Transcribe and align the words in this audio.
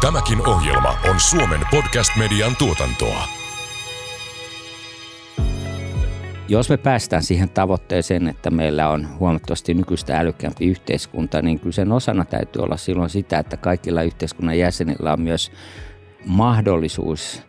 Tämäkin 0.00 0.48
ohjelma 0.48 0.98
on 1.10 1.20
Suomen 1.20 1.60
podcast-median 1.70 2.56
tuotantoa. 2.56 3.24
Jos 6.48 6.70
me 6.70 6.76
päästään 6.76 7.22
siihen 7.22 7.50
tavoitteeseen, 7.50 8.28
että 8.28 8.50
meillä 8.50 8.88
on 8.88 9.18
huomattavasti 9.18 9.74
nykyistä 9.74 10.18
älykkäämpi 10.18 10.66
yhteiskunta, 10.66 11.42
niin 11.42 11.60
kyllä 11.60 11.72
sen 11.72 11.92
osana 11.92 12.24
täytyy 12.24 12.62
olla 12.62 12.76
silloin 12.76 13.10
sitä, 13.10 13.38
että 13.38 13.56
kaikilla 13.56 14.02
yhteiskunnan 14.02 14.58
jäsenillä 14.58 15.12
on 15.12 15.20
myös 15.20 15.52
mahdollisuus 16.26 17.42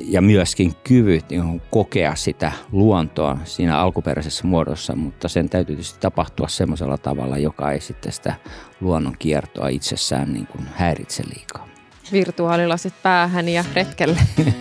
ja 0.00 0.22
myöskin 0.22 0.74
kyvyt 0.84 1.30
niin 1.30 1.62
kokea 1.70 2.14
sitä 2.14 2.52
luontoa 2.72 3.38
siinä 3.44 3.78
alkuperäisessä 3.78 4.46
muodossa, 4.46 4.96
mutta 4.96 5.28
sen 5.28 5.48
täytyy 5.48 5.76
tietysti 5.76 6.00
tapahtua 6.00 6.48
semmoisella 6.48 6.98
tavalla, 6.98 7.38
joka 7.38 7.72
ei 7.72 7.80
sitten 7.80 8.12
sitä 8.12 8.34
luonnon 8.80 9.16
kiertoa 9.18 9.68
itsessään 9.68 10.32
niin 10.32 10.46
kuin 10.46 10.66
häiritse 10.74 11.22
liikaa. 11.34 11.71
Virtuaalilasit 12.12 12.94
päähän 13.02 13.48
ja 13.48 13.64
retkelle. 13.74 14.18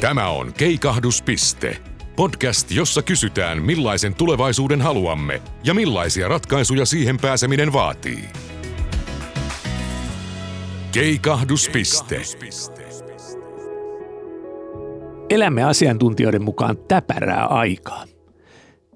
Tämä 0.00 0.28
on 0.28 0.52
Keikahduspiste. 0.52 1.76
Podcast, 2.16 2.70
jossa 2.70 3.02
kysytään 3.02 3.62
millaisen 3.62 4.14
tulevaisuuden 4.14 4.80
haluamme 4.80 5.42
ja 5.64 5.74
millaisia 5.74 6.28
ratkaisuja 6.28 6.86
siihen 6.86 7.18
pääseminen 7.18 7.72
vaatii. 7.72 8.24
Keikahduspiste. 10.92 12.20
Elämme 15.30 15.64
asiantuntijoiden 15.64 16.44
mukaan 16.44 16.76
täpärää 16.88 17.46
aikaa. 17.46 18.04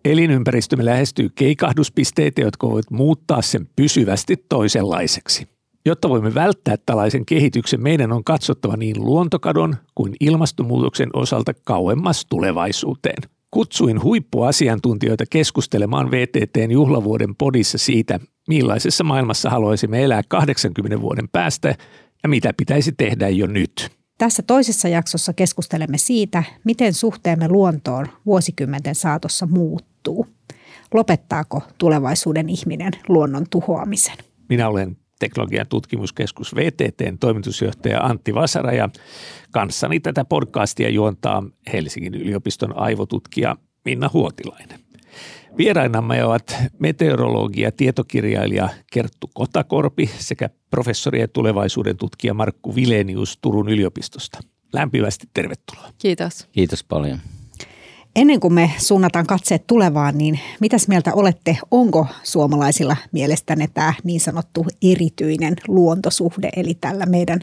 Elinympäristömme 0.04 0.84
lähestyy 0.84 1.28
keikahduspisteitä, 1.34 2.40
jotka 2.40 2.66
voivat 2.66 2.90
muuttaa 2.90 3.42
sen 3.42 3.68
pysyvästi 3.76 4.36
toisenlaiseksi. 4.48 5.59
Jotta 5.86 6.08
voimme 6.08 6.34
välttää 6.34 6.76
tällaisen 6.86 7.26
kehityksen, 7.26 7.82
meidän 7.82 8.12
on 8.12 8.24
katsottava 8.24 8.76
niin 8.76 9.04
luontokadon 9.04 9.76
kuin 9.94 10.14
ilmastonmuutoksen 10.20 11.10
osalta 11.12 11.52
kauemmas 11.64 12.26
tulevaisuuteen. 12.30 13.22
Kutsuin 13.50 14.02
huippuasiantuntijoita 14.02 15.24
keskustelemaan 15.30 16.10
VTTn 16.10 16.70
juhlavuoden 16.70 17.36
podissa 17.36 17.78
siitä, 17.78 18.20
millaisessa 18.48 19.04
maailmassa 19.04 19.50
haluaisimme 19.50 20.04
elää 20.04 20.22
80 20.28 21.00
vuoden 21.00 21.28
päästä 21.28 21.74
ja 22.22 22.28
mitä 22.28 22.52
pitäisi 22.56 22.92
tehdä 22.92 23.28
jo 23.28 23.46
nyt. 23.46 23.90
Tässä 24.18 24.42
toisessa 24.42 24.88
jaksossa 24.88 25.32
keskustelemme 25.32 25.98
siitä, 25.98 26.44
miten 26.64 26.94
suhteemme 26.94 27.48
luontoon 27.48 28.06
vuosikymmenten 28.26 28.94
saatossa 28.94 29.46
muuttuu. 29.46 30.26
Lopettaako 30.94 31.62
tulevaisuuden 31.78 32.48
ihminen 32.48 32.92
luonnon 33.08 33.46
tuhoamisen? 33.50 34.16
Minä 34.48 34.68
olen 34.68 34.96
teknologian 35.20 35.66
tutkimuskeskus 35.68 36.54
VTTn 36.54 37.18
toimitusjohtaja 37.18 38.00
Antti 38.00 38.34
Vasara 38.34 38.72
ja 38.72 38.88
kanssani 39.50 40.00
tätä 40.00 40.24
podcastia 40.24 40.88
juontaa 40.88 41.42
Helsingin 41.72 42.14
yliopiston 42.14 42.78
aivotutkija 42.78 43.56
Minna 43.84 44.10
Huotilainen. 44.12 44.80
Vierainamme 45.58 46.24
ovat 46.24 46.56
meteorologi 46.78 47.60
ja 47.60 47.72
tietokirjailija 47.72 48.68
Kerttu 48.92 49.30
Kotakorpi 49.34 50.10
sekä 50.18 50.50
professori 50.70 51.20
ja 51.20 51.28
tulevaisuuden 51.28 51.96
tutkija 51.96 52.34
Markku 52.34 52.74
Vilenius 52.74 53.38
Turun 53.42 53.68
yliopistosta. 53.68 54.38
Lämpimästi 54.72 55.26
tervetuloa. 55.34 55.88
Kiitos. 55.98 56.48
Kiitos 56.52 56.84
paljon. 56.84 57.18
Ennen 58.16 58.40
kuin 58.40 58.54
me 58.54 58.70
suunnataan 58.78 59.26
katseet 59.26 59.66
tulevaan, 59.66 60.18
niin 60.18 60.40
mitäs 60.60 60.88
mieltä 60.88 61.14
olette, 61.14 61.58
onko 61.70 62.06
suomalaisilla 62.22 62.96
mielestänne 63.12 63.68
tämä 63.74 63.94
niin 64.04 64.20
sanottu 64.20 64.66
erityinen 64.82 65.56
luontosuhde, 65.68 66.50
eli 66.56 66.74
tällä 66.74 67.06
meidän 67.06 67.40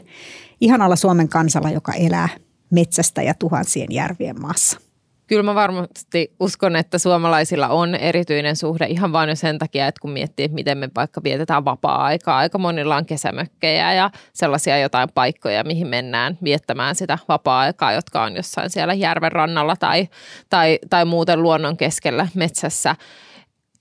ihanalla 0.60 0.96
Suomen 0.96 1.28
kansalla, 1.28 1.70
joka 1.70 1.92
elää 1.92 2.28
metsästä 2.70 3.22
ja 3.22 3.34
tuhansien 3.34 3.88
järvien 3.90 4.40
maassa? 4.40 4.80
Kyllä 5.28 5.42
mä 5.42 5.54
varmasti 5.54 6.34
uskon, 6.40 6.76
että 6.76 6.98
suomalaisilla 6.98 7.68
on 7.68 7.94
erityinen 7.94 8.56
suhde 8.56 8.86
ihan 8.86 9.12
vain 9.12 9.28
jo 9.28 9.36
sen 9.36 9.58
takia, 9.58 9.86
että 9.86 10.00
kun 10.00 10.10
miettii, 10.10 10.44
että 10.44 10.54
miten 10.54 10.78
me 10.78 10.88
vaikka 10.96 11.20
vietetään 11.24 11.64
vapaa-aikaa. 11.64 12.38
Aika 12.38 12.58
monilla 12.58 12.96
on 12.96 13.06
kesämökkejä 13.06 13.94
ja 13.94 14.10
sellaisia 14.32 14.78
jotain 14.78 15.08
paikkoja, 15.14 15.64
mihin 15.64 15.86
mennään 15.86 16.38
viettämään 16.44 16.94
sitä 16.94 17.18
vapaa-aikaa, 17.28 17.92
jotka 17.92 18.22
on 18.22 18.36
jossain 18.36 18.70
siellä 18.70 18.94
järven 18.94 19.32
rannalla 19.32 19.76
tai, 19.76 20.08
tai, 20.50 20.78
tai 20.90 21.04
muuten 21.04 21.42
luonnon 21.42 21.76
keskellä 21.76 22.28
metsässä 22.34 22.96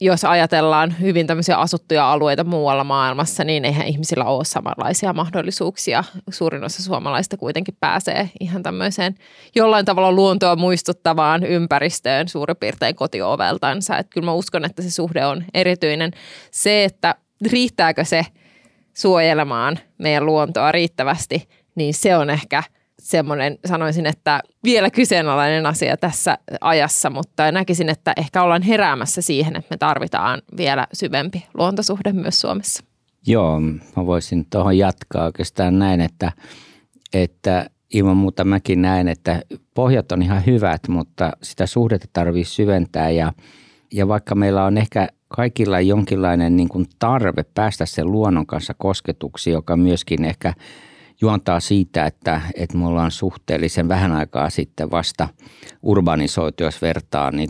jos 0.01 0.25
ajatellaan 0.25 0.95
hyvin 0.99 1.27
tämmöisiä 1.27 1.57
asuttuja 1.57 2.11
alueita 2.11 2.43
muualla 2.43 2.83
maailmassa, 2.83 3.43
niin 3.43 3.65
eihän 3.65 3.87
ihmisillä 3.87 4.25
ole 4.25 4.45
samanlaisia 4.45 5.13
mahdollisuuksia. 5.13 6.03
Suurin 6.29 6.63
osa 6.63 6.83
suomalaista 6.83 7.37
kuitenkin 7.37 7.77
pääsee 7.79 8.29
ihan 8.39 8.63
tämmöiseen 8.63 9.15
jollain 9.55 9.85
tavalla 9.85 10.11
luontoa 10.11 10.55
muistuttavaan 10.55 11.43
ympäristöön 11.43 12.27
suurin 12.27 12.57
piirtein 12.57 12.95
kotioveltansa. 12.95 13.97
Että 13.97 14.09
kyllä 14.13 14.25
mä 14.25 14.33
uskon, 14.33 14.65
että 14.65 14.81
se 14.81 14.91
suhde 14.91 15.25
on 15.25 15.43
erityinen. 15.53 16.11
Se, 16.51 16.83
että 16.83 17.15
riittääkö 17.51 18.05
se 18.05 18.25
suojelemaan 18.93 19.79
meidän 19.97 20.25
luontoa 20.25 20.71
riittävästi, 20.71 21.49
niin 21.75 21.93
se 21.93 22.17
on 22.17 22.29
ehkä– 22.29 22.63
semmoinen, 23.07 23.57
sanoisin, 23.65 24.05
että 24.05 24.41
vielä 24.63 24.89
kyseenalainen 24.89 25.65
asia 25.65 25.97
tässä 25.97 26.37
ajassa, 26.61 27.09
mutta 27.09 27.51
näkisin, 27.51 27.89
että 27.89 28.13
ehkä 28.17 28.43
ollaan 28.43 28.61
heräämässä 28.61 29.21
siihen, 29.21 29.55
että 29.55 29.73
me 29.73 29.77
tarvitaan 29.77 30.41
vielä 30.57 30.87
syvempi 30.93 31.45
luontosuhde 31.53 32.13
myös 32.13 32.41
Suomessa. 32.41 32.83
Joo, 33.27 33.59
mä 33.95 34.05
voisin 34.05 34.45
tuohon 34.49 34.77
jatkaa 34.77 35.25
oikeastaan 35.25 35.79
näin, 35.79 36.01
että, 36.01 36.31
että 37.13 37.69
ilman 37.93 38.17
muuta 38.17 38.43
mäkin 38.43 38.81
näen, 38.81 39.07
että 39.07 39.41
pohjat 39.73 40.11
on 40.11 40.21
ihan 40.21 40.45
hyvät, 40.45 40.87
mutta 40.87 41.31
sitä 41.43 41.65
suhdetta 41.65 42.07
tarvii 42.13 42.45
syventää 42.45 43.09
ja, 43.09 43.33
ja 43.93 44.07
vaikka 44.07 44.35
meillä 44.35 44.63
on 44.63 44.77
ehkä 44.77 45.07
kaikilla 45.27 45.79
jonkinlainen 45.79 46.57
niin 46.57 46.69
kuin 46.69 46.85
tarve 46.99 47.45
päästä 47.53 47.85
sen 47.85 48.11
luonnon 48.11 48.45
kanssa 48.45 48.73
kosketuksi, 48.77 49.49
joka 49.49 49.77
myöskin 49.77 50.25
ehkä– 50.25 50.53
juontaa 51.21 51.59
siitä, 51.59 52.05
että, 52.05 52.41
että 52.55 52.77
me 52.77 52.87
ollaan 52.87 53.11
suhteellisen 53.11 53.87
vähän 53.87 54.11
aikaa 54.11 54.49
sitten 54.49 54.91
vasta 54.91 55.27
urbanisoitu, 55.81 56.63
jos 56.63 56.81
vertaa 56.81 57.31
niin 57.31 57.49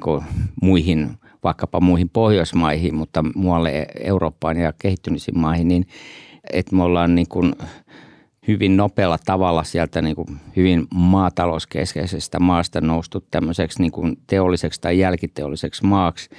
muihin, 0.61 1.09
vaikkapa 1.43 1.79
muihin 1.79 2.09
Pohjoismaihin, 2.09 2.95
mutta 2.95 3.23
muualle 3.35 3.87
Eurooppaan 3.99 4.57
ja 4.57 4.73
kehittyneisiin 4.81 5.39
maihin, 5.39 5.67
niin 5.67 5.87
että 6.53 6.75
me 6.75 6.83
ollaan 6.83 7.15
niin 7.15 7.27
kuin 7.27 7.55
hyvin 8.47 8.77
nopealla 8.77 9.17
tavalla 9.25 9.63
sieltä 9.63 10.01
niin 10.01 10.15
kuin 10.15 10.27
hyvin 10.55 10.87
maatalouskeskeisestä 10.93 12.39
maasta 12.39 12.81
noustu 12.81 13.25
tämmöiseksi 13.31 13.81
niin 13.81 13.91
kuin 13.91 14.17
teolliseksi 14.27 14.81
tai 14.81 14.99
jälkiteolliseksi 14.99 15.85
maaksi– 15.85 16.29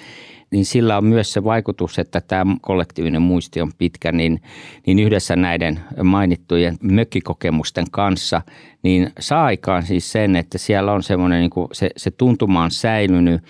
niin 0.51 0.65
sillä 0.65 0.97
on 0.97 1.05
myös 1.05 1.33
se 1.33 1.45
vaikutus, 1.45 1.99
että 1.99 2.21
tämä 2.21 2.57
kollektiivinen 2.61 3.23
muisti 3.23 3.61
on 3.61 3.73
pitkä, 3.79 4.13
niin, 4.13 4.43
niin 4.87 4.99
yhdessä 4.99 5.37
näiden 5.37 5.81
mainittujen 6.03 6.77
mökkikokemusten 6.83 7.85
kanssa, 7.91 8.43
niin 8.83 9.13
saa 9.21 9.45
aikaan 9.45 9.83
siis 9.83 10.13
sen, 10.13 10.37
että 10.37 10.59
siellä 10.59 10.93
on 10.93 11.03
semmoinen, 11.03 11.41
niin 11.41 11.69
se, 11.73 11.91
se 11.97 12.11
tuntuma 12.11 12.63
on 12.63 12.71
säilynyt, 12.71 13.43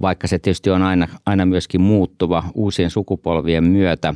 vaikka 0.00 0.26
se 0.26 0.38
tietysti 0.38 0.70
on 0.70 0.82
aina, 0.82 1.08
aina 1.26 1.46
myöskin 1.46 1.80
muuttuva 1.80 2.44
uusien 2.54 2.90
sukupolvien 2.90 3.64
myötä. 3.64 4.14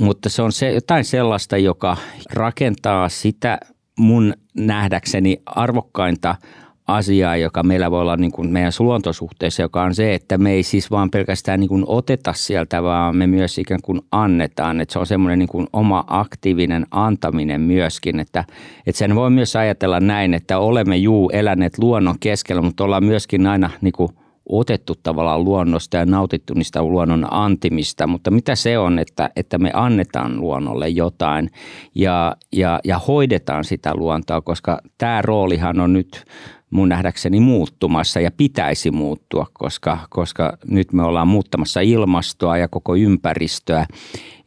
Mutta 0.00 0.28
se 0.28 0.42
on 0.42 0.52
se, 0.52 0.72
jotain 0.72 1.04
sellaista, 1.04 1.56
joka 1.56 1.96
rakentaa 2.32 3.08
sitä 3.08 3.58
mun 3.98 4.34
nähdäkseni 4.54 5.42
arvokkainta– 5.46 6.34
asiaa, 6.86 7.36
joka 7.36 7.62
meillä 7.62 7.90
voi 7.90 8.00
olla 8.00 8.16
niin 8.16 8.32
kuin 8.32 8.52
meidän 8.52 8.72
luontosuhteessa, 8.78 9.62
joka 9.62 9.82
on 9.82 9.94
se, 9.94 10.14
että 10.14 10.38
me 10.38 10.52
ei 10.52 10.62
siis 10.62 10.90
vaan 10.90 11.10
pelkästään 11.10 11.60
niin 11.60 11.68
kuin 11.68 11.84
oteta 11.86 12.32
sieltä, 12.32 12.82
vaan 12.82 13.16
me 13.16 13.26
myös 13.26 13.58
ikään 13.58 13.80
kuin 13.82 14.00
annetaan. 14.12 14.80
Että 14.80 14.92
se 14.92 14.98
on 14.98 15.06
semmoinen 15.06 15.38
niin 15.38 15.48
kuin 15.48 15.66
oma 15.72 16.04
aktiivinen 16.06 16.86
antaminen 16.90 17.60
myöskin, 17.60 18.20
että, 18.20 18.44
että 18.86 18.98
sen 18.98 19.14
voi 19.14 19.30
myös 19.30 19.56
ajatella 19.56 20.00
näin, 20.00 20.34
että 20.34 20.58
olemme 20.58 20.96
juu 20.96 21.30
eläneet 21.32 21.78
luonnon 21.78 22.18
keskellä, 22.20 22.62
mutta 22.62 22.84
ollaan 22.84 23.04
myöskin 23.04 23.46
aina 23.46 23.70
niin 23.80 23.92
kuin 23.92 24.08
otettu 24.48 24.94
tavallaan 25.02 25.44
luonnosta 25.44 25.96
ja 25.96 26.06
nautittu 26.06 26.54
niistä 26.54 26.82
luonnon 26.82 27.26
antimista, 27.30 28.06
mutta 28.06 28.30
mitä 28.30 28.54
se 28.54 28.78
on, 28.78 28.98
että, 28.98 29.30
että 29.36 29.58
me 29.58 29.70
annetaan 29.74 30.40
luonnolle 30.40 30.88
jotain 30.88 31.50
ja, 31.94 32.36
ja, 32.52 32.80
ja 32.84 32.98
hoidetaan 32.98 33.64
sitä 33.64 33.94
luontoa, 33.94 34.40
koska 34.40 34.80
tämä 34.98 35.22
roolihan 35.22 35.80
on 35.80 35.92
nyt 35.92 36.24
mun 36.70 36.88
nähdäkseni 36.88 37.40
muuttumassa 37.40 38.20
ja 38.20 38.30
pitäisi 38.30 38.90
muuttua, 38.90 39.46
koska, 39.52 39.98
koska 40.10 40.58
nyt 40.68 40.92
me 40.92 41.02
ollaan 41.02 41.28
muuttamassa 41.28 41.80
ilmastoa 41.80 42.56
ja 42.56 42.68
koko 42.68 42.96
ympäristöä 42.96 43.86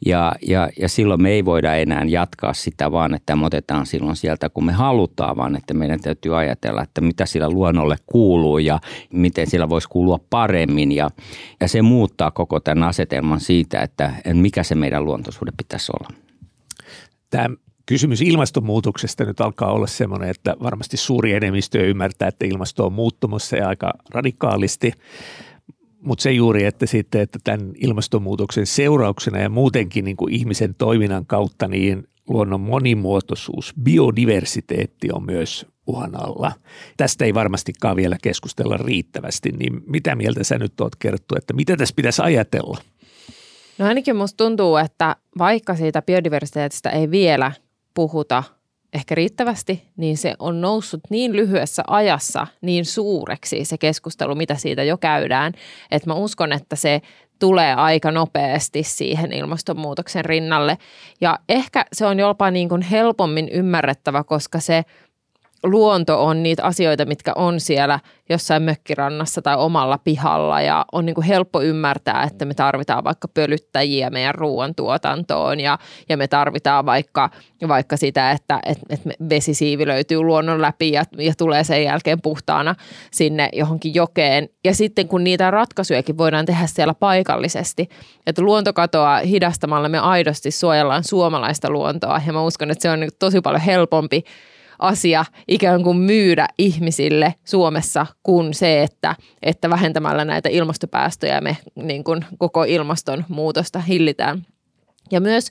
ja, 0.06 0.32
ja, 0.46 0.68
ja 0.78 0.88
silloin 0.88 1.22
me 1.22 1.30
ei 1.30 1.44
voida 1.44 1.74
enää 1.74 2.04
jatkaa 2.04 2.54
sitä 2.54 2.92
vaan, 2.92 3.14
että 3.14 3.36
me 3.36 3.46
otetaan 3.46 3.86
silloin 3.86 4.16
sieltä 4.16 4.48
kun 4.48 4.66
me 4.66 4.72
halutaan, 4.72 5.36
vaan 5.36 5.56
että 5.56 5.74
meidän 5.74 6.00
täytyy 6.00 6.38
ajatella, 6.38 6.82
että 6.82 7.00
mitä 7.00 7.26
sillä 7.26 7.50
luonnolle 7.50 7.96
kuuluu 8.06 8.58
ja 8.58 8.80
miten 9.12 9.46
sillä 9.46 9.68
voisi 9.68 9.88
kuulua 9.88 10.18
paremmin 10.30 10.92
ja, 10.92 11.10
ja 11.60 11.68
se 11.68 11.82
muuttaa 11.82 12.30
koko 12.30 12.60
tämän 12.60 12.88
asetelman 12.88 13.40
siitä, 13.40 13.80
että 13.80 14.12
mikä 14.32 14.62
se 14.62 14.74
meidän 14.74 15.04
luontosuhde 15.04 15.52
pitäisi 15.56 15.92
olla. 16.00 16.08
Tämä 17.30 17.48
kysymys 17.90 18.20
ilmastonmuutoksesta 18.20 19.24
nyt 19.24 19.40
alkaa 19.40 19.72
olla 19.72 19.86
sellainen, 19.86 20.28
että 20.28 20.56
varmasti 20.62 20.96
suuri 20.96 21.32
enemmistö 21.32 21.86
ymmärtää, 21.86 22.28
että 22.28 22.46
ilmasto 22.46 22.86
on 22.86 22.92
muuttumassa 22.92 23.56
ja 23.56 23.68
aika 23.68 23.92
radikaalisti. 24.10 24.92
Mutta 26.00 26.22
se 26.22 26.32
juuri, 26.32 26.64
että 26.64 26.86
sitten, 26.86 27.20
että 27.20 27.38
tämän 27.44 27.72
ilmastonmuutoksen 27.76 28.66
seurauksena 28.66 29.38
ja 29.38 29.48
muutenkin 29.48 30.04
niin 30.04 30.16
kuin 30.16 30.34
ihmisen 30.34 30.74
toiminnan 30.74 31.26
kautta, 31.26 31.68
niin 31.68 32.08
luonnon 32.28 32.60
monimuotoisuus, 32.60 33.74
biodiversiteetti 33.82 35.08
on 35.12 35.26
myös 35.26 35.66
uhan 35.86 36.14
alla. 36.14 36.52
Tästä 36.96 37.24
ei 37.24 37.34
varmastikaan 37.34 37.96
vielä 37.96 38.16
keskustella 38.22 38.76
riittävästi, 38.76 39.52
niin 39.52 39.80
mitä 39.86 40.16
mieltä 40.16 40.44
sä 40.44 40.58
nyt 40.58 40.80
oot 40.80 40.96
kerttu, 40.96 41.34
että 41.36 41.54
mitä 41.54 41.76
tässä 41.76 41.94
pitäisi 41.96 42.22
ajatella? 42.22 42.78
No 43.78 43.86
ainakin 43.86 44.16
musta 44.16 44.36
tuntuu, 44.36 44.76
että 44.76 45.16
vaikka 45.38 45.76
siitä 45.76 46.02
biodiversiteetistä 46.02 46.90
ei 46.90 47.10
vielä 47.10 47.52
puhuta 47.94 48.42
ehkä 48.92 49.14
riittävästi, 49.14 49.88
niin 49.96 50.16
se 50.16 50.34
on 50.38 50.60
noussut 50.60 51.00
niin 51.10 51.36
lyhyessä 51.36 51.82
ajassa 51.86 52.46
niin 52.60 52.84
suureksi 52.84 53.64
se 53.64 53.78
keskustelu, 53.78 54.34
mitä 54.34 54.54
siitä 54.54 54.82
jo 54.82 54.98
käydään, 54.98 55.52
että 55.90 56.10
mä 56.10 56.14
uskon, 56.14 56.52
että 56.52 56.76
se 56.76 57.02
tulee 57.38 57.74
aika 57.74 58.10
nopeasti 58.10 58.82
siihen 58.82 59.32
ilmastonmuutoksen 59.32 60.24
rinnalle. 60.24 60.78
Ja 61.20 61.38
ehkä 61.48 61.84
se 61.92 62.06
on 62.06 62.18
jopa 62.18 62.50
niin 62.50 62.68
kuin 62.68 62.82
helpommin 62.82 63.48
ymmärrettävä, 63.48 64.24
koska 64.24 64.60
se 64.60 64.84
luonto 65.64 66.24
on 66.24 66.42
niitä 66.42 66.64
asioita, 66.64 67.04
mitkä 67.04 67.32
on 67.36 67.60
siellä 67.60 68.00
jossain 68.28 68.62
mökkirannassa 68.62 69.42
tai 69.42 69.56
omalla 69.56 69.98
pihalla 69.98 70.60
ja 70.60 70.84
on 70.92 71.06
niin 71.06 71.14
kuin 71.14 71.26
helppo 71.26 71.62
ymmärtää, 71.62 72.22
että 72.22 72.44
me 72.44 72.54
tarvitaan 72.54 73.04
vaikka 73.04 73.28
pölyttäjiä 73.28 74.10
meidän 74.10 74.34
ruoantuotantoon 74.34 75.60
ja, 75.60 75.78
ja 76.08 76.16
me 76.16 76.28
tarvitaan 76.28 76.86
vaikka, 76.86 77.30
vaikka 77.68 77.96
sitä, 77.96 78.30
että, 78.30 78.60
että, 78.66 78.86
että 78.90 79.10
vesisiivi 79.28 79.86
löytyy 79.86 80.22
luonnon 80.22 80.62
läpi 80.62 80.92
ja, 80.92 81.04
ja 81.18 81.32
tulee 81.38 81.64
sen 81.64 81.84
jälkeen 81.84 82.20
puhtaana 82.20 82.74
sinne 83.10 83.48
johonkin 83.52 83.94
jokeen. 83.94 84.48
Ja 84.64 84.74
sitten 84.74 85.08
kun 85.08 85.24
niitä 85.24 85.50
ratkaisujakin 85.50 86.18
voidaan 86.18 86.46
tehdä 86.46 86.66
siellä 86.66 86.94
paikallisesti, 86.94 87.88
että 88.26 88.42
luontokatoa 88.42 89.18
hidastamalla 89.18 89.88
me 89.88 89.98
aidosti 89.98 90.50
suojellaan 90.50 91.04
suomalaista 91.04 91.70
luontoa 91.70 92.20
ja 92.26 92.32
mä 92.32 92.42
uskon, 92.42 92.70
että 92.70 92.82
se 92.82 92.90
on 92.90 93.00
niin 93.00 93.10
tosi 93.18 93.40
paljon 93.40 93.62
helpompi 93.62 94.24
asia 94.80 95.24
ikään 95.48 95.82
kuin 95.82 95.96
myydä 95.96 96.48
ihmisille 96.58 97.34
Suomessa 97.44 98.06
kuin 98.22 98.54
se, 98.54 98.82
että, 98.82 99.16
että 99.42 99.70
vähentämällä 99.70 100.24
näitä 100.24 100.48
ilmastopäästöjä 100.48 101.40
me 101.40 101.56
niin 101.74 102.04
kuin 102.04 102.24
koko 102.38 102.64
ilmastonmuutosta 102.64 103.80
hillitään. 103.80 104.46
Ja 105.10 105.20
myös 105.20 105.48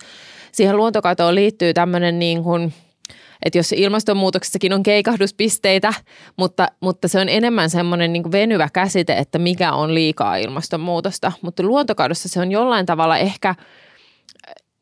siihen 0.52 0.78
luontokatoon 0.78 1.36
liittyy 1.36 1.74
tämmöinen 1.74 2.20
niin 2.20 2.44
kuin, 2.44 2.74
että 3.46 3.60
jos 3.60 3.72
ilmastonmuutoksessakin 3.72 4.74
on 4.74 4.84
keikahduspisteitä, 4.84 5.94
mutta, 6.38 6.68
mutta 6.80 7.08
se 7.08 7.20
on 7.20 7.30
enemmän 7.30 7.70
semmoinen 7.70 8.14
niin 8.14 8.32
venyvä 8.32 8.70
käsite, 8.74 9.14
että 9.14 9.40
mikä 9.40 9.74
on 9.74 9.94
liikaa 9.94 10.38
ilmastonmuutosta. 10.38 11.32
Mutta 11.42 11.64
luontokadossa 11.64 12.30
se 12.30 12.40
on 12.42 12.52
jollain 12.52 12.86
tavalla 12.86 13.18
ehkä– 13.18 13.56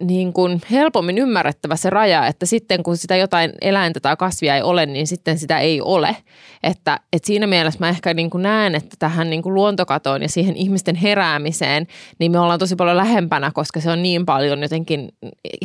niin 0.01 0.33
kuin 0.33 0.61
helpommin 0.71 1.17
ymmärrettävä 1.17 1.75
se 1.75 1.89
raja, 1.89 2.27
että 2.27 2.45
sitten 2.45 2.83
kun 2.83 2.97
sitä 2.97 3.15
jotain 3.15 3.51
eläintä 3.61 3.99
tai 3.99 4.17
kasvia 4.17 4.55
ei 4.55 4.61
ole, 4.61 4.85
niin 4.85 5.07
sitten 5.07 5.39
sitä 5.39 5.59
ei 5.59 5.81
ole. 5.81 6.17
Että, 6.63 6.99
että 7.13 7.27
siinä 7.27 7.47
mielessä 7.47 7.79
mä 7.79 7.89
ehkä 7.89 8.13
niin 8.13 8.29
kuin 8.29 8.41
näen, 8.41 8.75
että 8.75 8.95
tähän 8.99 9.29
niin 9.29 9.41
kuin 9.41 9.53
luontokatoon 9.53 10.21
ja 10.21 10.29
siihen 10.29 10.55
ihmisten 10.55 10.95
heräämiseen, 10.95 11.88
niin 12.19 12.31
me 12.31 12.39
ollaan 12.39 12.59
tosi 12.59 12.75
paljon 12.75 12.97
lähempänä, 12.97 13.51
koska 13.53 13.79
se 13.79 13.91
on 13.91 14.03
niin 14.03 14.25
paljon 14.25 14.61
jotenkin 14.61 15.09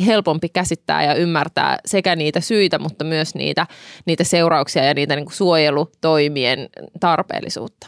helpompi 0.05 0.49
käsittää 0.49 1.03
ja 1.03 1.15
ymmärtää 1.15 1.77
sekä 1.85 2.15
niitä 2.15 2.39
syitä, 2.39 2.79
mutta 2.79 3.03
myös 3.03 3.35
niitä, 3.35 3.67
niitä 4.05 4.23
seurauksia 4.23 4.83
ja 4.83 4.93
niitä 4.93 5.15
niin 5.15 5.25
kuin 5.25 5.35
suojelutoimien 5.35 6.69
tarpeellisuutta. 6.99 7.87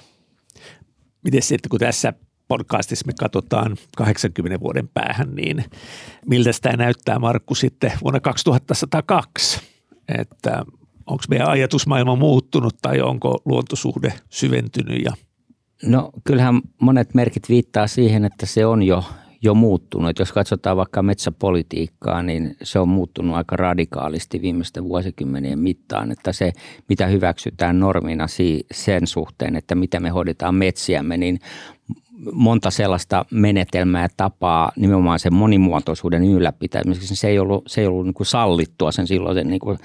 Miten 1.23 1.41
sitten, 1.41 1.69
kun 1.69 1.79
tässä 1.79 2.13
podcastissa 2.47 3.07
me 3.07 3.13
katsotaan 3.19 3.77
80 3.97 4.59
vuoden 4.59 4.87
päähän, 4.93 5.35
niin 5.35 5.65
miltä 6.25 6.51
tämä 6.61 6.75
näyttää 6.75 7.19
Markku 7.19 7.55
sitten 7.55 7.91
vuonna 8.03 8.19
2102, 8.19 9.61
että 10.19 10.65
onko 11.05 11.23
meidän 11.29 11.49
ajatusmaailma 11.49 12.15
muuttunut 12.15 12.75
tai 12.81 13.01
onko 13.01 13.41
luontosuhde 13.45 14.13
syventynyt 14.29 15.03
ja 15.05 15.11
No 15.83 16.09
kyllähän 16.23 16.61
monet 16.81 17.13
merkit 17.13 17.49
viittaa 17.49 17.87
siihen, 17.87 18.25
että 18.25 18.45
se 18.45 18.65
on 18.65 18.83
jo, 18.83 19.03
jo 19.41 19.53
muuttunut. 19.53 20.19
Jos 20.19 20.31
katsotaan 20.31 20.77
vaikka 20.77 21.03
metsäpolitiikkaa, 21.03 22.23
niin 22.23 22.55
se 22.63 22.79
on 22.79 22.89
muuttunut 22.89 23.35
aika 23.35 23.55
radikaalisti 23.55 24.41
viimeisten 24.41 24.83
vuosikymmenien 24.83 25.59
mittaan. 25.59 26.11
Että 26.11 26.33
se, 26.33 26.53
mitä 26.89 27.07
hyväksytään 27.07 27.79
normina 27.79 28.25
sen 28.71 29.07
suhteen, 29.07 29.55
että 29.55 29.75
miten 29.75 30.03
me 30.03 30.09
hoidetaan 30.09 30.55
metsiämme, 30.55 31.17
niin 31.17 31.39
monta 32.31 32.71
sellaista 32.71 33.25
menetelmää 33.31 34.01
ja 34.01 34.09
tapaa 34.17 34.71
nimenomaan 34.75 35.19
sen 35.19 35.33
monimuotoisuuden 35.33 36.23
ylläpitämiseksi. 36.23 37.15
Se 37.15 37.27
ei 37.27 37.39
ollut, 37.39 37.63
se 37.67 37.81
ei 37.81 37.87
ollut 37.87 38.05
niin 38.05 38.13
kuin 38.13 38.27
sallittua 38.27 38.91
sen 38.91 39.07
silloisen 39.07 39.47
niin 39.47 39.59
kuin, 39.59 39.77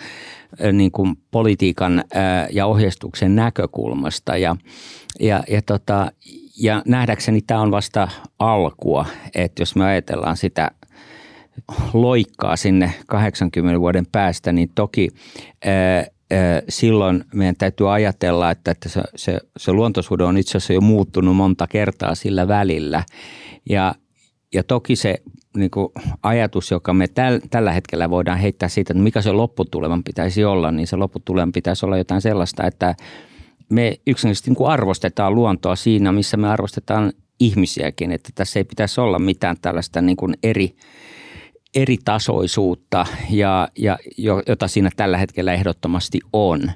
niin 0.73 0.91
kuin 0.91 1.17
politiikan 1.31 2.05
ja 2.51 2.67
ohjeistuksen 2.67 3.37
näkökulmasta. 3.37 4.37
Ja, 4.37 4.57
ja, 5.21 5.43
ja, 5.49 5.63
tota, 5.63 6.13
ja 6.59 6.83
nähdäkseni 6.87 7.41
tämä 7.41 7.61
on 7.61 7.71
vasta 7.71 8.09
alkua, 8.39 9.07
että 9.35 9.63
jos 9.63 9.77
me 9.77 9.85
ajatellaan 9.85 10.37
sitä 10.37 10.71
loikkaa 11.93 12.57
sinne 12.57 12.93
80 13.07 13.81
vuoden 13.81 14.07
päästä, 14.13 14.53
niin 14.53 14.71
toki 14.75 15.09
silloin 16.69 17.25
meidän 17.35 17.57
täytyy 17.57 17.95
ajatella, 17.95 18.51
että, 18.51 18.71
että 18.71 18.89
se, 18.89 19.03
se, 19.17 19.39
se 19.57 19.73
luontosuhde 19.73 20.25
on 20.25 20.39
itse 20.39 20.59
asiassa 20.59 20.73
jo 20.73 20.81
muuttunut 20.81 21.37
monta 21.37 21.67
kertaa 21.67 22.15
sillä 22.15 22.49
välillä. 22.49 23.05
Ja, 23.69 23.95
ja 24.55 24.63
toki 24.63 24.97
se 24.97 25.23
niin 25.57 25.71
kuin 25.71 25.89
ajatus, 26.23 26.71
joka 26.71 26.95
me 26.95 27.09
täl, 27.09 27.41
tällä 27.51 27.73
hetkellä 27.73 28.11
voidaan 28.11 28.39
heittää 28.39 28.69
siitä, 28.69 28.93
että 28.93 29.03
mikä 29.03 29.23
se 29.23 29.33
lopputuleman 29.33 30.05
pitäisi 30.05 30.45
olla, 30.45 30.71
niin 30.71 30.87
se 30.87 30.97
lopputuleman 30.97 31.53
pitäisi 31.53 31.87
olla 31.87 31.99
jotain 31.99 32.21
sellaista, 32.21 32.67
että 32.67 32.95
me 33.69 34.01
yksinkertaisesti 34.07 34.51
niin 34.51 34.69
arvostetaan 34.69 35.35
luontoa 35.35 35.77
siinä, 35.77 36.13
missä 36.13 36.37
me 36.37 36.49
arvostetaan 36.49 37.13
ihmisiäkin, 37.41 38.13
että 38.13 38.31
tässä 38.35 38.61
ei 38.61 38.65
pitäisi 38.65 39.01
olla 39.01 39.19
mitään 39.19 39.57
tällaista 39.63 40.01
niin 40.01 40.17
kuin 40.17 40.35
eri– 40.43 40.75
eri 41.75 41.97
tasoisuutta, 42.05 43.07
ja, 43.31 43.69
ja, 43.79 43.99
jota 44.47 44.69
siinä 44.69 44.91
tällä 44.97 45.19
hetkellä 45.19 45.53
ehdottomasti 45.53 46.21
on. 46.33 46.71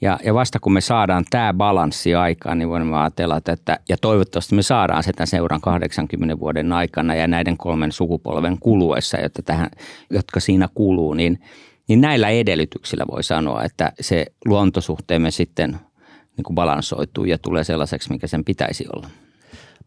Ja, 0.00 0.18
ja 0.24 0.34
vasta 0.34 0.60
kun 0.60 0.72
me 0.72 0.80
saadaan 0.80 1.24
tämä 1.30 1.54
balanssi 1.54 2.14
aikaan, 2.14 2.58
niin 2.58 2.68
voimme 2.68 2.96
ajatella, 2.96 3.36
että 3.36 3.78
ja 3.88 3.96
toivottavasti 4.00 4.54
me 4.54 4.62
saadaan 4.62 5.02
sitä 5.02 5.26
seuran 5.26 5.60
80 5.60 6.38
vuoden 6.40 6.72
aikana 6.72 7.14
ja 7.14 7.26
näiden 7.26 7.56
kolmen 7.56 7.92
sukupolven 7.92 8.58
kuluessa, 8.60 9.20
jotta 9.20 9.42
tähän, 9.42 9.70
jotka 10.10 10.40
siinä 10.40 10.68
kuluu, 10.74 11.14
niin, 11.14 11.38
niin 11.88 12.00
näillä 12.00 12.28
edellytyksillä 12.28 13.04
voi 13.10 13.22
sanoa, 13.22 13.64
että 13.64 13.92
se 14.00 14.26
luontosuhteemme 14.44 15.30
sitten 15.30 15.70
niin 16.36 16.44
kuin 16.44 16.54
balansoituu 16.54 17.24
ja 17.24 17.38
tulee 17.38 17.64
sellaiseksi, 17.64 18.12
mikä 18.12 18.26
sen 18.26 18.44
pitäisi 18.44 18.84
olla 18.96 19.08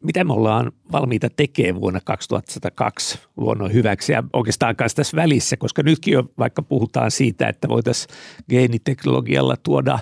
mitä 0.03 0.23
me 0.23 0.33
ollaan 0.33 0.71
valmiita 0.91 1.29
tekemään 1.29 1.81
vuonna 1.81 1.99
2102 2.03 3.19
luonnon 3.37 3.73
hyväksi 3.73 4.11
ja 4.11 4.23
oikeastaan 4.33 4.75
kanssa 4.75 4.95
tässä 4.95 5.17
välissä, 5.17 5.57
koska 5.57 5.83
nytkin 5.83 6.13
jo 6.13 6.23
vaikka 6.37 6.61
puhutaan 6.61 7.11
siitä, 7.11 7.47
että 7.47 7.69
voitaisiin 7.69 8.15
geeniteknologialla 8.49 9.55
tuoda 9.63 9.99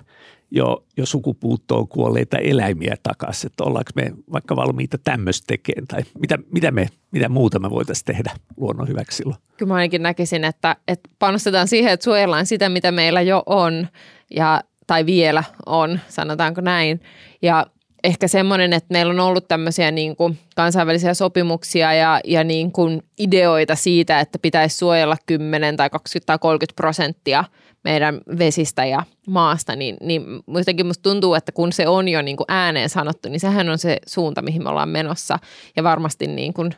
jo, 0.51 0.85
jo 0.97 1.05
sukupuuttoon 1.05 1.87
kuolleita 1.87 2.37
eläimiä 2.37 2.95
takaisin, 3.03 3.47
että 3.47 3.63
ollaanko 3.63 3.91
me 3.95 4.11
vaikka 4.31 4.55
valmiita 4.55 4.97
tämmöistä 4.97 5.45
tekemään 5.47 5.87
tai 5.87 6.03
mitä, 6.19 6.37
mitä, 6.53 6.71
me, 6.71 6.87
mitä 7.11 7.29
muuta 7.29 7.59
me 7.59 7.69
voitaisiin 7.69 8.05
tehdä 8.05 8.31
luonnon 8.57 8.87
hyväksi 8.87 9.17
silloin? 9.17 9.39
Kyllä 9.57 9.69
mä 9.69 9.75
ainakin 9.75 10.03
näkisin, 10.03 10.43
että, 10.43 10.75
että 10.87 11.09
panostetaan 11.19 11.67
siihen, 11.67 11.91
että 11.93 12.03
suojellaan 12.03 12.45
sitä, 12.45 12.69
mitä 12.69 12.91
meillä 12.91 13.21
jo 13.21 13.43
on 13.45 13.87
ja 14.35 14.61
tai 14.87 15.05
vielä 15.05 15.43
on, 15.65 15.99
sanotaanko 16.07 16.61
näin. 16.61 17.01
Ja 17.41 17.65
ehkä 18.03 18.27
semmoinen, 18.27 18.73
että 18.73 18.93
meillä 18.93 19.11
on 19.11 19.19
ollut 19.19 19.47
tämmöisiä 19.47 19.91
niin 19.91 20.15
kuin 20.15 20.37
kansainvälisiä 20.55 21.13
sopimuksia 21.13 21.93
ja, 21.93 22.19
ja 22.25 22.43
niin 22.43 22.71
kuin 22.71 23.03
ideoita 23.19 23.75
siitä, 23.75 24.19
että 24.19 24.39
pitäisi 24.39 24.77
suojella 24.77 25.17
10 25.25 25.77
tai 25.77 25.89
20 25.89 26.25
tai 26.25 26.39
30 26.39 26.75
prosenttia 26.75 27.43
meidän 27.83 28.21
vesistä 28.37 28.85
ja 28.85 29.03
maasta, 29.27 29.75
niin, 29.75 29.97
niin 30.01 30.23
jotenkin 30.47 30.87
musta 30.87 31.09
tuntuu, 31.09 31.33
että 31.33 31.51
kun 31.51 31.73
se 31.73 31.87
on 31.87 32.07
jo 32.07 32.21
niin 32.21 32.37
kuin 32.37 32.45
ääneen 32.47 32.89
sanottu, 32.89 33.29
niin 33.29 33.39
sehän 33.39 33.69
on 33.69 33.77
se 33.77 33.97
suunta, 34.07 34.41
mihin 34.41 34.63
me 34.63 34.69
ollaan 34.69 34.89
menossa. 34.89 35.39
Ja 35.75 35.83
varmasti 35.83 36.27
niin 36.27 36.53
kuin, 36.53 36.71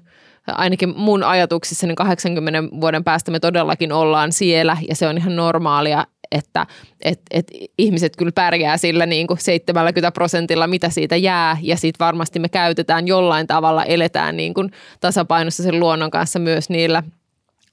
ainakin 0.47 0.93
mun 0.97 1.23
ajatuksissa 1.23 1.87
niin 1.87 1.95
80 1.95 2.63
vuoden 2.81 3.03
päästä 3.03 3.31
me 3.31 3.39
todellakin 3.39 3.91
ollaan 3.91 4.31
siellä 4.31 4.77
ja 4.89 4.95
se 4.95 5.07
on 5.07 5.17
ihan 5.17 5.35
normaalia, 5.35 6.05
että 6.31 6.67
et, 7.01 7.21
et 7.31 7.47
ihmiset 7.77 8.15
kyllä 8.15 8.31
pärjää 8.31 8.77
sillä 8.77 9.05
niin 9.05 9.27
kuin 9.27 9.37
70 9.39 10.11
prosentilla, 10.11 10.67
mitä 10.67 10.89
siitä 10.89 11.15
jää. 11.15 11.57
Ja 11.61 11.77
sitten 11.77 12.05
varmasti 12.05 12.39
me 12.39 12.49
käytetään 12.49 13.07
jollain 13.07 13.47
tavalla, 13.47 13.83
eletään 13.83 14.37
niin 14.37 14.53
kuin 14.53 14.71
tasapainossa 14.99 15.63
sen 15.63 15.79
luonnon 15.79 16.11
kanssa 16.11 16.39
myös 16.39 16.69
niillä 16.69 17.03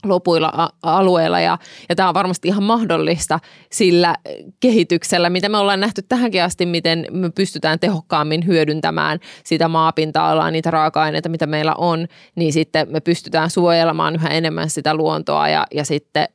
lopuilla 0.05 0.71
alueilla. 0.83 1.41
Ja, 1.41 1.59
ja 1.88 1.95
tämä 1.95 2.09
on 2.09 2.15
varmasti 2.15 2.49
ihan 2.49 2.62
mahdollista 2.62 3.41
sillä 3.73 4.15
kehityksellä, 4.61 5.31
mitä 5.31 5.49
me 5.49 5.59
ollaan 5.59 5.81
nähty 5.81 6.03
tähänkin 6.03 6.43
asti, 6.43 6.67
miten 6.67 7.07
me 7.11 7.31
pystytään 7.31 7.79
tehokkaammin 7.79 8.47
hyödyntämään 8.47 9.19
sitä 9.45 9.69
maapinta-alaa, 9.69 10.50
niitä 10.50 10.71
raaka-aineita, 10.71 11.29
mitä 11.29 11.47
meillä 11.47 11.75
on, 11.75 12.07
niin 12.35 12.53
sitten 12.53 12.87
me 12.91 13.00
pystytään 13.00 13.50
suojelemaan 13.50 14.15
yhä 14.15 14.29
enemmän 14.29 14.71
sitä 14.71 14.95
luontoa 14.95 15.49
ja, 15.49 15.67
ja 15.75 15.85
sitten 15.85 16.29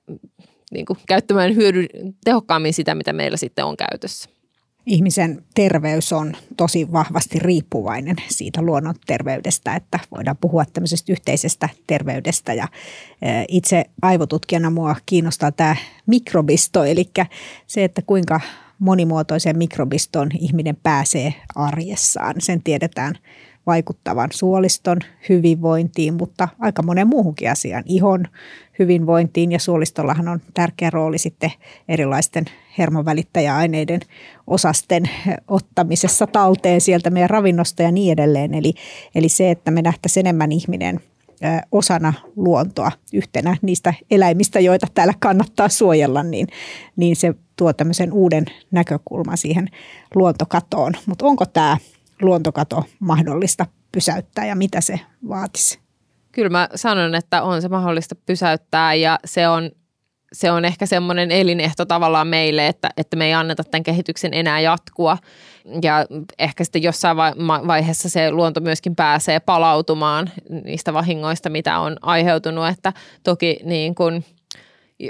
niin 0.73 0.85
kuin, 0.85 0.99
käyttämään 1.07 1.55
hyödy, 1.55 1.87
tehokkaammin 2.23 2.73
sitä, 2.73 2.95
mitä 2.95 3.13
meillä 3.13 3.37
sitten 3.37 3.65
on 3.65 3.77
käytössä 3.77 4.29
ihmisen 4.85 5.43
terveys 5.55 6.13
on 6.13 6.33
tosi 6.57 6.91
vahvasti 6.91 7.39
riippuvainen 7.39 8.15
siitä 8.27 8.61
luonnon 8.61 8.95
terveydestä, 9.05 9.75
että 9.75 9.99
voidaan 10.11 10.37
puhua 10.37 10.65
tämmöisestä 10.65 11.11
yhteisestä 11.11 11.69
terveydestä. 11.87 12.53
Ja 12.53 12.67
itse 13.47 13.85
aivotutkijana 14.01 14.69
mua 14.69 14.95
kiinnostaa 15.05 15.51
tämä 15.51 15.75
mikrobisto, 16.05 16.83
eli 16.83 17.09
se, 17.67 17.83
että 17.83 18.01
kuinka 18.01 18.41
monimuotoiseen 18.79 19.57
mikrobiston 19.57 20.29
ihminen 20.39 20.77
pääsee 20.83 21.33
arjessaan. 21.55 22.35
Sen 22.39 22.63
tiedetään 22.63 23.15
vaikuttavan 23.65 24.29
suoliston 24.33 24.97
hyvinvointiin, 25.29 26.13
mutta 26.13 26.47
aika 26.59 26.83
monen 26.83 27.07
muuhunkin 27.07 27.51
asiaan, 27.51 27.83
ihon 27.85 28.27
hyvinvointiin 28.79 29.51
ja 29.51 29.59
suolistollahan 29.59 30.27
on 30.27 30.41
tärkeä 30.53 30.89
rooli 30.89 31.17
sitten 31.17 31.51
erilaisten 31.87 32.45
hermovälittäjäaineiden 32.77 33.99
osasten 34.47 35.09
ottamisessa 35.47 36.27
talteen 36.27 36.81
sieltä 36.81 37.09
meidän 37.09 37.29
ravinnosta 37.29 37.83
ja 37.83 37.91
niin 37.91 38.11
edelleen. 38.11 38.53
Eli, 38.53 38.73
eli 39.15 39.29
se, 39.29 39.51
että 39.51 39.71
me 39.71 39.81
nähtäisiin 39.81 40.25
enemmän 40.27 40.51
ihminen 40.51 40.99
osana 41.71 42.13
luontoa 42.35 42.91
yhtenä 43.13 43.57
niistä 43.61 43.93
eläimistä, 44.11 44.59
joita 44.59 44.87
täällä 44.93 45.13
kannattaa 45.19 45.69
suojella, 45.69 46.23
niin, 46.23 46.47
niin 46.95 47.15
se 47.15 47.33
tuo 47.55 47.73
tämmöisen 47.73 48.13
uuden 48.13 48.45
näkökulman 48.71 49.37
siihen 49.37 49.67
luontokatoon. 50.15 50.93
Mutta 51.05 51.25
onko 51.25 51.45
tämä 51.45 51.77
luontokato 52.23 52.83
mahdollista 52.99 53.65
pysäyttää 53.91 54.45
ja 54.45 54.55
mitä 54.55 54.81
se 54.81 54.99
vaatisi? 55.27 55.79
Kyllä 56.31 56.49
mä 56.49 56.69
sanon, 56.75 57.15
että 57.15 57.43
on 57.43 57.61
se 57.61 57.69
mahdollista 57.69 58.15
pysäyttää 58.15 58.93
ja 58.93 59.19
se 59.25 59.47
on, 59.47 59.71
se 60.33 60.51
on 60.51 60.65
ehkä 60.65 60.85
semmoinen 60.85 61.31
elinehto 61.31 61.85
tavallaan 61.85 62.27
meille, 62.27 62.67
että, 62.67 62.89
että 62.97 63.17
me 63.17 63.25
ei 63.25 63.33
anneta 63.33 63.63
tämän 63.63 63.83
kehityksen 63.83 64.33
enää 64.33 64.59
jatkua. 64.59 65.17
Ja 65.81 66.05
ehkä 66.39 66.63
sitten 66.63 66.83
jossain 66.83 67.17
vaiheessa 67.67 68.09
se 68.09 68.31
luonto 68.31 68.61
myöskin 68.61 68.95
pääsee 68.95 69.39
palautumaan 69.39 70.29
niistä 70.63 70.93
vahingoista, 70.93 71.49
mitä 71.49 71.79
on 71.79 71.97
aiheutunut. 72.01 72.67
Että 72.67 72.93
toki 73.23 73.59
niin 73.63 73.95
kuin– 73.95 74.23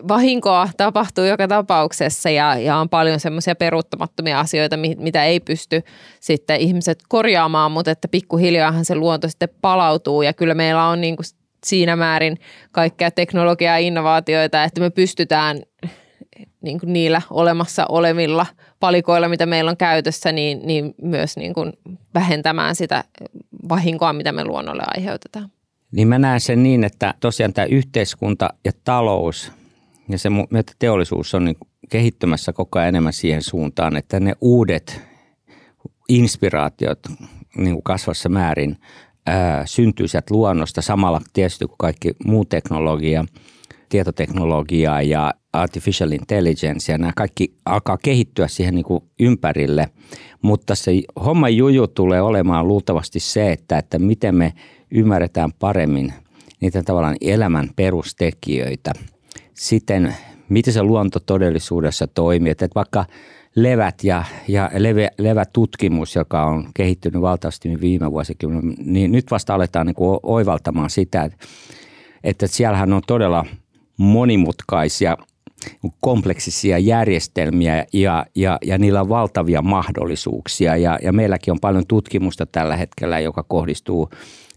vahinkoa 0.08 0.70
tapahtuu 0.78 1.24
joka 1.24 1.48
tapauksessa 1.48 2.30
ja, 2.30 2.58
ja 2.58 2.78
on 2.78 2.90
paljon 2.90 3.20
semmoisia 3.20 3.56
peruuttamattomia 3.56 4.40
asioita, 4.40 4.78
mitä 4.98 5.26
ei 5.26 5.40
pysty 5.40 5.82
sitten 6.20 6.60
ihmiset 6.60 7.00
korjaamaan, 7.10 7.72
mutta 7.72 7.92
että 7.92 8.08
pikkuhiljaahan 8.08 8.86
se 8.86 8.96
luonto 8.96 9.30
sitten 9.30 9.50
palautuu 9.62 10.22
ja 10.22 10.34
kyllä 10.34 10.54
meillä 10.54 10.88
on 10.88 11.02
niin 11.02 11.16
kuin 11.16 11.26
siinä 11.66 11.96
määrin 11.96 12.38
kaikkea 12.72 13.12
teknologiaa 13.12 13.80
ja 13.80 13.88
innovaatioita, 13.88 14.64
että 14.64 14.82
me 14.82 14.90
pystytään 14.90 15.62
niin 16.62 16.80
kuin 16.80 16.94
niillä 16.94 17.22
olemassa 17.30 17.86
olevilla 17.90 18.46
palikoilla, 18.80 19.30
mitä 19.30 19.46
meillä 19.46 19.72
on 19.72 19.78
käytössä, 19.78 20.32
niin, 20.32 20.60
niin 20.64 20.96
myös 21.02 21.38
niin 21.38 21.54
kuin 21.54 21.74
vähentämään 22.14 22.76
sitä 22.76 23.04
vahinkoa, 23.70 24.14
mitä 24.14 24.32
me 24.32 24.46
luonnolle 24.46 24.84
aiheutetaan. 24.88 25.50
Niin 25.92 26.08
mä 26.08 26.20
näen 26.20 26.40
sen 26.40 26.64
niin, 26.64 26.84
että 26.84 27.14
tosiaan 27.20 27.54
tämä 27.54 27.66
yhteiskunta 27.66 28.50
ja 28.66 28.72
talous– 28.84 29.52
ja 30.10 30.18
se 30.18 30.30
että 30.60 30.74
teollisuus 30.80 31.36
on 31.36 31.46
niin 31.46 31.58
kehittymässä 31.90 32.54
koko 32.54 32.80
ajan 32.80 32.90
enemmän 32.90 33.14
siihen 33.14 33.42
suuntaan, 33.42 33.98
että 33.98 34.20
ne 34.20 34.34
uudet 34.42 35.02
inspiraatiot 36.10 37.00
niin 37.58 37.74
kuin 37.74 37.84
kasvassa 37.84 38.30
määrin 38.30 38.78
ää, 39.26 39.66
syntyy 39.66 40.08
sieltä 40.08 40.34
luonnosta 40.34 40.82
samalla 40.82 41.22
tietysti 41.34 41.66
kuin 41.66 41.78
kaikki 41.78 42.12
muu 42.26 42.46
teknologia, 42.46 43.26
tietoteknologia 43.90 45.02
ja 45.02 45.34
artificial 45.54 46.12
intelligence 46.12 46.92
ja 46.92 46.98
nämä 46.98 47.14
kaikki 47.16 47.54
alkaa 47.66 47.98
kehittyä 47.98 48.48
siihen 48.48 48.76
niin 48.76 48.86
kuin 48.86 49.04
ympärille, 49.20 49.90
mutta 50.42 50.76
se 50.76 50.92
homma 51.26 51.50
juju 51.50 51.88
tulee 51.88 52.22
olemaan 52.22 52.68
luultavasti 52.68 53.20
se, 53.20 53.52
että, 53.52 53.78
että 53.78 54.00
miten 54.00 54.36
me 54.36 54.54
ymmärretään 54.92 55.54
paremmin 55.60 56.14
niitä 56.62 56.84
tavallaan 56.84 57.18
elämän 57.22 57.70
perustekijöitä– 57.76 58.92
siten, 59.54 60.16
miten 60.50 60.74
se 60.74 60.84
luonto 60.84 61.20
todellisuudessa 61.20 62.08
toimii. 62.08 62.52
Että 62.52 62.68
vaikka 62.76 63.06
levät 63.56 64.04
ja, 64.04 64.24
ja 64.48 64.70
leve, 64.78 65.10
levätutkimus, 65.18 66.16
joka 66.16 66.46
on 66.46 66.70
kehittynyt 66.74 67.22
valtavasti 67.22 67.82
viime 67.82 68.12
vuosikymmenen, 68.12 68.76
niin 68.86 69.12
nyt 69.12 69.32
vasta 69.32 69.56
aletaan 69.56 69.86
niin 69.86 69.96
kuin 69.96 70.20
oivaltamaan 70.24 70.90
sitä, 70.90 71.24
että, 71.24 71.38
että 72.24 72.48
siellähän 72.48 72.94
on 72.94 73.02
todella 73.08 73.46
monimutkaisia 73.98 75.18
kompleksisia 76.02 76.78
järjestelmiä 76.78 77.86
ja, 77.94 78.26
ja, 78.36 78.58
ja 78.66 78.78
niillä 78.78 79.02
on 79.02 79.10
valtavia 79.10 79.62
mahdollisuuksia. 79.62 80.78
Ja, 80.78 81.00
ja 81.04 81.14
meilläkin 81.14 81.52
on 81.52 81.60
paljon 81.60 81.88
tutkimusta 81.88 82.46
tällä 82.46 82.76
hetkellä, 82.76 83.20
joka 83.20 83.44
kohdistuu 83.44 84.10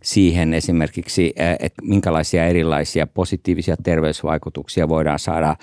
siihen 0.07 0.55
esimerkiksi, 0.55 1.35
että 1.59 1.83
minkälaisia 1.83 2.47
erilaisia 2.47 3.07
positiivisia 3.07 3.77
terveysvaikutuksia 3.83 4.89
voidaan 4.89 5.19
saada 5.19 5.57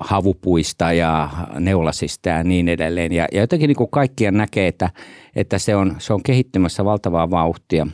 havupuista 0.00 0.92
ja 0.92 1.28
neulasista 1.58 2.28
ja 2.28 2.44
niin 2.44 2.68
edelleen. 2.68 3.12
Ja, 3.12 3.26
jotenkin 3.32 3.68
niin 3.68 3.76
kuin 3.76 3.90
kaikkia 3.90 4.30
näkee, 4.30 4.68
että, 4.68 4.90
että 5.36 5.58
se, 5.58 5.76
on, 5.76 5.96
se 5.98 6.12
on 6.12 6.22
kehittymässä 6.22 6.84
valtavaa 6.84 7.30
vauhtia. 7.30 7.86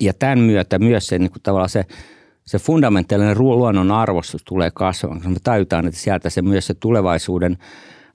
Ja 0.00 0.14
tämän 0.14 0.38
myötä 0.38 0.78
myös 0.78 1.06
se, 1.06 1.18
niin 1.18 1.30
kuin 1.30 1.42
tavallaan 1.42 1.68
se, 1.68 1.84
se 2.46 2.58
fundamentaalinen 2.58 3.38
luonnon 3.38 3.90
arvostus 3.90 4.44
tulee 4.44 4.70
kasvamaan. 4.74 5.32
Me 5.32 5.38
tajutaan, 5.44 5.86
että 5.86 6.00
sieltä 6.00 6.30
se 6.30 6.42
myös 6.42 6.66
se 6.66 6.74
tulevaisuuden– 6.74 7.58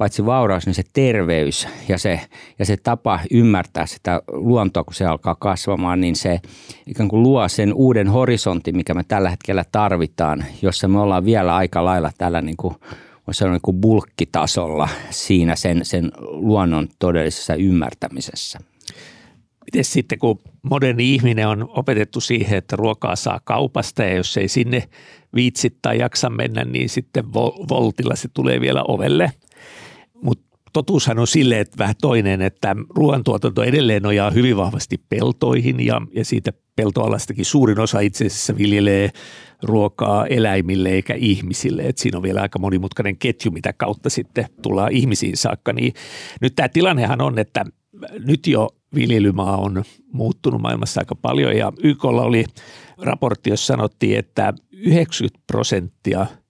paitsi 0.02 0.26
vauraus, 0.26 0.66
niin 0.66 0.74
se 0.74 0.84
terveys 0.94 1.68
ja 1.88 1.98
se, 1.98 2.22
ja 2.60 2.66
se 2.66 2.78
tapa 2.78 3.20
ymmärtää 3.32 3.86
sitä 3.86 4.22
luontoa, 4.32 4.84
kun 4.84 4.94
se 4.94 5.06
alkaa 5.06 5.36
kasvamaan, 5.36 6.02
niin 6.02 6.16
se 6.16 6.40
ikään 6.88 7.10
kuin 7.10 7.24
luo 7.24 7.48
sen 7.48 7.74
uuden 7.74 8.08
horisontin, 8.08 8.76
mikä 8.76 8.94
me 8.94 9.04
tällä 9.04 9.30
hetkellä 9.30 9.66
tarvitaan, 9.72 10.46
jossa 10.62 10.88
me 10.88 11.00
ollaan 11.00 11.26
vielä 11.26 11.56
aika 11.56 11.86
lailla 11.86 12.12
tällä 12.18 12.42
niin 12.42 12.58
kuin, 12.58 12.76
sanoa 13.32 13.54
niin 13.54 13.62
kuin 13.62 13.82
bulkkitasolla 13.82 14.90
siinä 15.10 15.56
sen, 15.56 15.86
sen 15.86 16.12
luonnon 16.20 16.88
todellisessa 17.00 17.56
ymmärtämisessä. 17.56 18.60
Miten 19.66 19.84
sitten, 19.84 20.20
kun 20.20 20.40
moderni 20.62 21.14
ihminen 21.14 21.48
on 21.48 21.70
opetettu 21.70 22.22
siihen, 22.22 22.58
että 22.58 22.76
ruokaa 22.76 23.16
saa 23.16 23.40
kaupasta 23.44 24.04
ja 24.04 24.16
jos 24.16 24.38
ei 24.38 24.48
sinne 24.48 24.84
viitsi 25.36 25.78
tai 25.82 26.00
jaksa 26.00 26.30
mennä, 26.30 26.64
niin 26.66 26.90
sitten 26.90 27.34
voltilla 27.70 28.16
se 28.16 28.28
tulee 28.34 28.62
vielä 28.62 28.84
ovelle– 28.88 29.32
mutta 30.22 30.52
totuushan 30.74 31.20
on 31.20 31.28
sille, 31.28 31.60
että 31.60 31.78
vähän 31.78 31.96
toinen, 32.02 32.42
että 32.42 32.76
ruoantuotanto 32.90 33.64
edelleen 33.64 34.04
nojaa 34.04 34.32
hyvin 34.32 34.58
vahvasti 34.58 35.02
peltoihin 35.10 35.86
ja, 35.86 36.02
ja 36.14 36.26
siitä 36.26 36.54
peltoalastakin 36.76 37.46
suurin 37.46 37.80
osa 37.80 38.00
itse 38.00 38.26
asiassa 38.26 38.58
viljelee 38.58 39.10
ruokaa 39.64 40.26
eläimille 40.28 40.90
eikä 40.90 41.14
ihmisille. 41.14 41.82
Et 41.82 41.98
siinä 41.98 42.18
on 42.18 42.24
vielä 42.24 42.42
aika 42.42 42.60
monimutkainen 42.60 43.18
ketju, 43.18 43.52
mitä 43.52 43.74
kautta 43.74 44.10
sitten 44.10 44.46
tullaan 44.62 44.92
ihmisiin 44.92 45.38
saakka. 45.38 45.74
Niin 45.74 45.94
nyt 46.42 46.56
tämä 46.56 46.70
tilannehan 46.70 47.22
on, 47.22 47.40
että 47.40 47.66
nyt 48.26 48.48
jo 48.48 48.70
viljelymaa 48.96 49.58
on 49.58 49.84
muuttunut 50.14 50.62
maailmassa 50.62 51.02
aika 51.02 51.16
paljon 51.16 51.58
ja 51.58 51.72
YKlla 51.84 52.22
oli 52.22 52.46
raportti, 52.98 53.50
jossa 53.50 53.66
sanottiin, 53.66 54.20
että 54.20 54.54
90 54.72 55.40
prosenttia– 55.48 56.26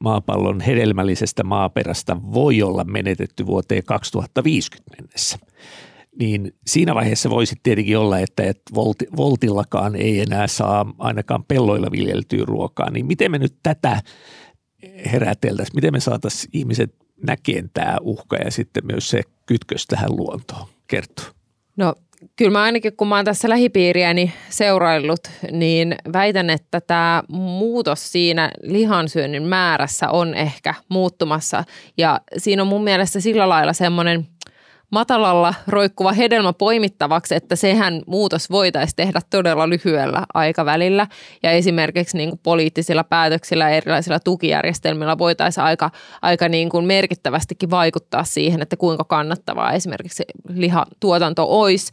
maapallon 0.00 0.60
hedelmällisestä 0.60 1.44
maaperästä 1.44 2.16
voi 2.32 2.62
olla 2.62 2.84
menetetty 2.84 3.46
vuoteen 3.46 3.82
2050 3.84 4.96
mennessä. 4.96 5.38
Niin 6.20 6.54
siinä 6.66 6.94
vaiheessa 6.94 7.30
voisi 7.30 7.54
tietenkin 7.62 7.98
olla, 7.98 8.18
että, 8.18 8.42
että 8.42 8.74
voltillakaan 9.16 9.96
ei 9.96 10.20
enää 10.20 10.46
saa 10.46 10.94
ainakaan 10.98 11.44
pelloilla 11.44 11.90
viljeltyä 11.90 12.44
ruokaa. 12.44 12.90
Niin 12.90 13.06
miten 13.06 13.30
me 13.30 13.38
nyt 13.38 13.54
tätä 13.62 14.00
heräteltäisiin, 15.12 15.76
miten 15.76 15.92
me 15.92 16.00
saataisiin 16.00 16.50
ihmiset 16.52 16.94
näkeen 17.26 17.70
tämä 17.74 17.96
uhka 18.00 18.36
ja 18.36 18.50
sitten 18.50 18.86
myös 18.86 19.10
se 19.10 19.22
kytkös 19.46 19.86
tähän 19.86 20.16
luontoon? 20.16 20.66
Kertoo. 20.86 21.24
No 21.76 21.94
kyllä 22.36 22.50
mä 22.50 22.62
ainakin 22.62 22.96
kun 22.96 23.08
mä 23.08 23.16
oon 23.16 23.24
tässä 23.24 23.48
lähipiiriäni 23.48 24.32
seuraillut, 24.48 25.20
niin 25.52 25.94
väitän, 26.12 26.50
että 26.50 26.80
tämä 26.80 27.22
muutos 27.28 28.12
siinä 28.12 28.50
lihansyönnin 28.62 29.42
määrässä 29.42 30.10
on 30.10 30.34
ehkä 30.34 30.74
muuttumassa. 30.88 31.64
Ja 31.98 32.20
siinä 32.36 32.62
on 32.62 32.68
mun 32.68 32.84
mielestä 32.84 33.20
sillä 33.20 33.48
lailla 33.48 33.72
semmoinen 33.72 34.26
matalalla 34.90 35.54
roikkuva 35.68 36.12
hedelmä 36.12 36.52
poimittavaksi, 36.52 37.34
että 37.34 37.56
sehän 37.56 38.02
muutos 38.06 38.50
voitaisiin 38.50 38.96
tehdä 38.96 39.20
todella 39.30 39.68
lyhyellä 39.68 40.26
aikavälillä. 40.34 41.06
Ja 41.42 41.50
esimerkiksi 41.50 42.16
niin 42.16 42.28
kuin 42.28 42.40
poliittisilla 42.42 43.04
päätöksillä 43.04 43.70
ja 43.70 43.76
erilaisilla 43.76 44.20
tukijärjestelmillä 44.20 45.18
voitaisiin 45.18 45.64
aika, 45.64 45.90
aika 46.22 46.48
niin 46.48 46.68
kuin 46.68 46.84
merkittävästikin 46.84 47.70
vaikuttaa 47.70 48.24
siihen, 48.24 48.62
että 48.62 48.76
kuinka 48.76 49.04
kannattavaa 49.04 49.72
esimerkiksi 49.72 50.24
lihatuotanto 50.48 51.46
olisi. 51.48 51.90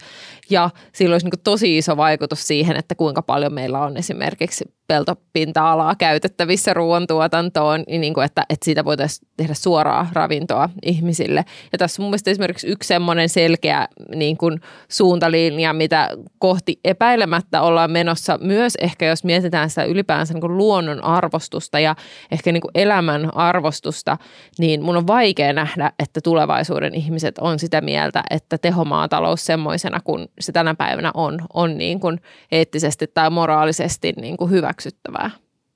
Ja 0.50 0.70
sillä 0.92 1.14
olisi 1.14 1.26
niin 1.26 1.30
kuin 1.30 1.44
tosi 1.44 1.78
iso 1.78 1.96
vaikutus 1.96 2.46
siihen, 2.46 2.76
että 2.76 2.94
kuinka 2.94 3.22
paljon 3.22 3.54
meillä 3.54 3.80
on 3.80 3.96
esimerkiksi 3.96 4.64
peltopinta-alaa 4.86 5.94
käytettävissä 5.94 6.74
ruoantuotantoon, 6.74 7.84
niin, 7.86 8.14
kuin, 8.14 8.24
että, 8.24 8.44
että 8.50 8.64
siitä 8.64 8.84
voitaisiin 8.84 9.28
tehdä 9.36 9.54
suoraa 9.54 10.08
ravintoa 10.12 10.68
ihmisille. 10.82 11.44
Ja 11.72 11.78
tässä 11.78 12.02
on 12.02 12.04
mun 12.04 12.10
mielestä 12.10 12.30
esimerkiksi 12.30 12.66
yksi 12.66 12.86
semmoinen 12.86 13.28
selkeä 13.28 13.88
niin 14.14 14.36
kuin 14.36 14.60
suuntalinja, 14.88 15.72
mitä 15.72 16.08
kohti 16.38 16.80
epäilemättä 16.84 17.62
ollaan 17.62 17.90
menossa 17.90 18.38
myös 18.40 18.76
ehkä, 18.80 19.06
jos 19.06 19.24
mietitään 19.24 19.70
sitä 19.70 19.84
ylipäänsä 19.84 20.34
niin 20.34 20.40
kuin 20.40 20.56
luonnon 20.56 21.04
arvostusta 21.04 21.80
ja 21.80 21.96
ehkä 22.30 22.52
niin 22.52 22.60
kuin 22.60 22.72
elämän 22.74 23.36
arvostusta, 23.36 24.18
niin 24.58 24.82
mun 24.82 24.96
on 24.96 25.06
vaikea 25.06 25.52
nähdä, 25.52 25.92
että 25.98 26.20
tulevaisuuden 26.20 26.94
ihmiset 26.94 27.38
on 27.38 27.58
sitä 27.58 27.80
mieltä, 27.80 28.22
että 28.30 28.58
tehomaatalous 28.58 29.46
semmoisena 29.46 30.00
kuin 30.04 30.28
se 30.40 30.52
tänä 30.52 30.74
päivänä 30.74 31.10
on, 31.14 31.38
on 31.54 31.78
niin 31.78 32.00
kuin 32.00 32.20
eettisesti 32.52 33.06
tai 33.06 33.30
moraalisesti 33.30 34.12
niin 34.20 34.36
kuin 34.36 34.50
hyväksyttävää. 34.74 35.30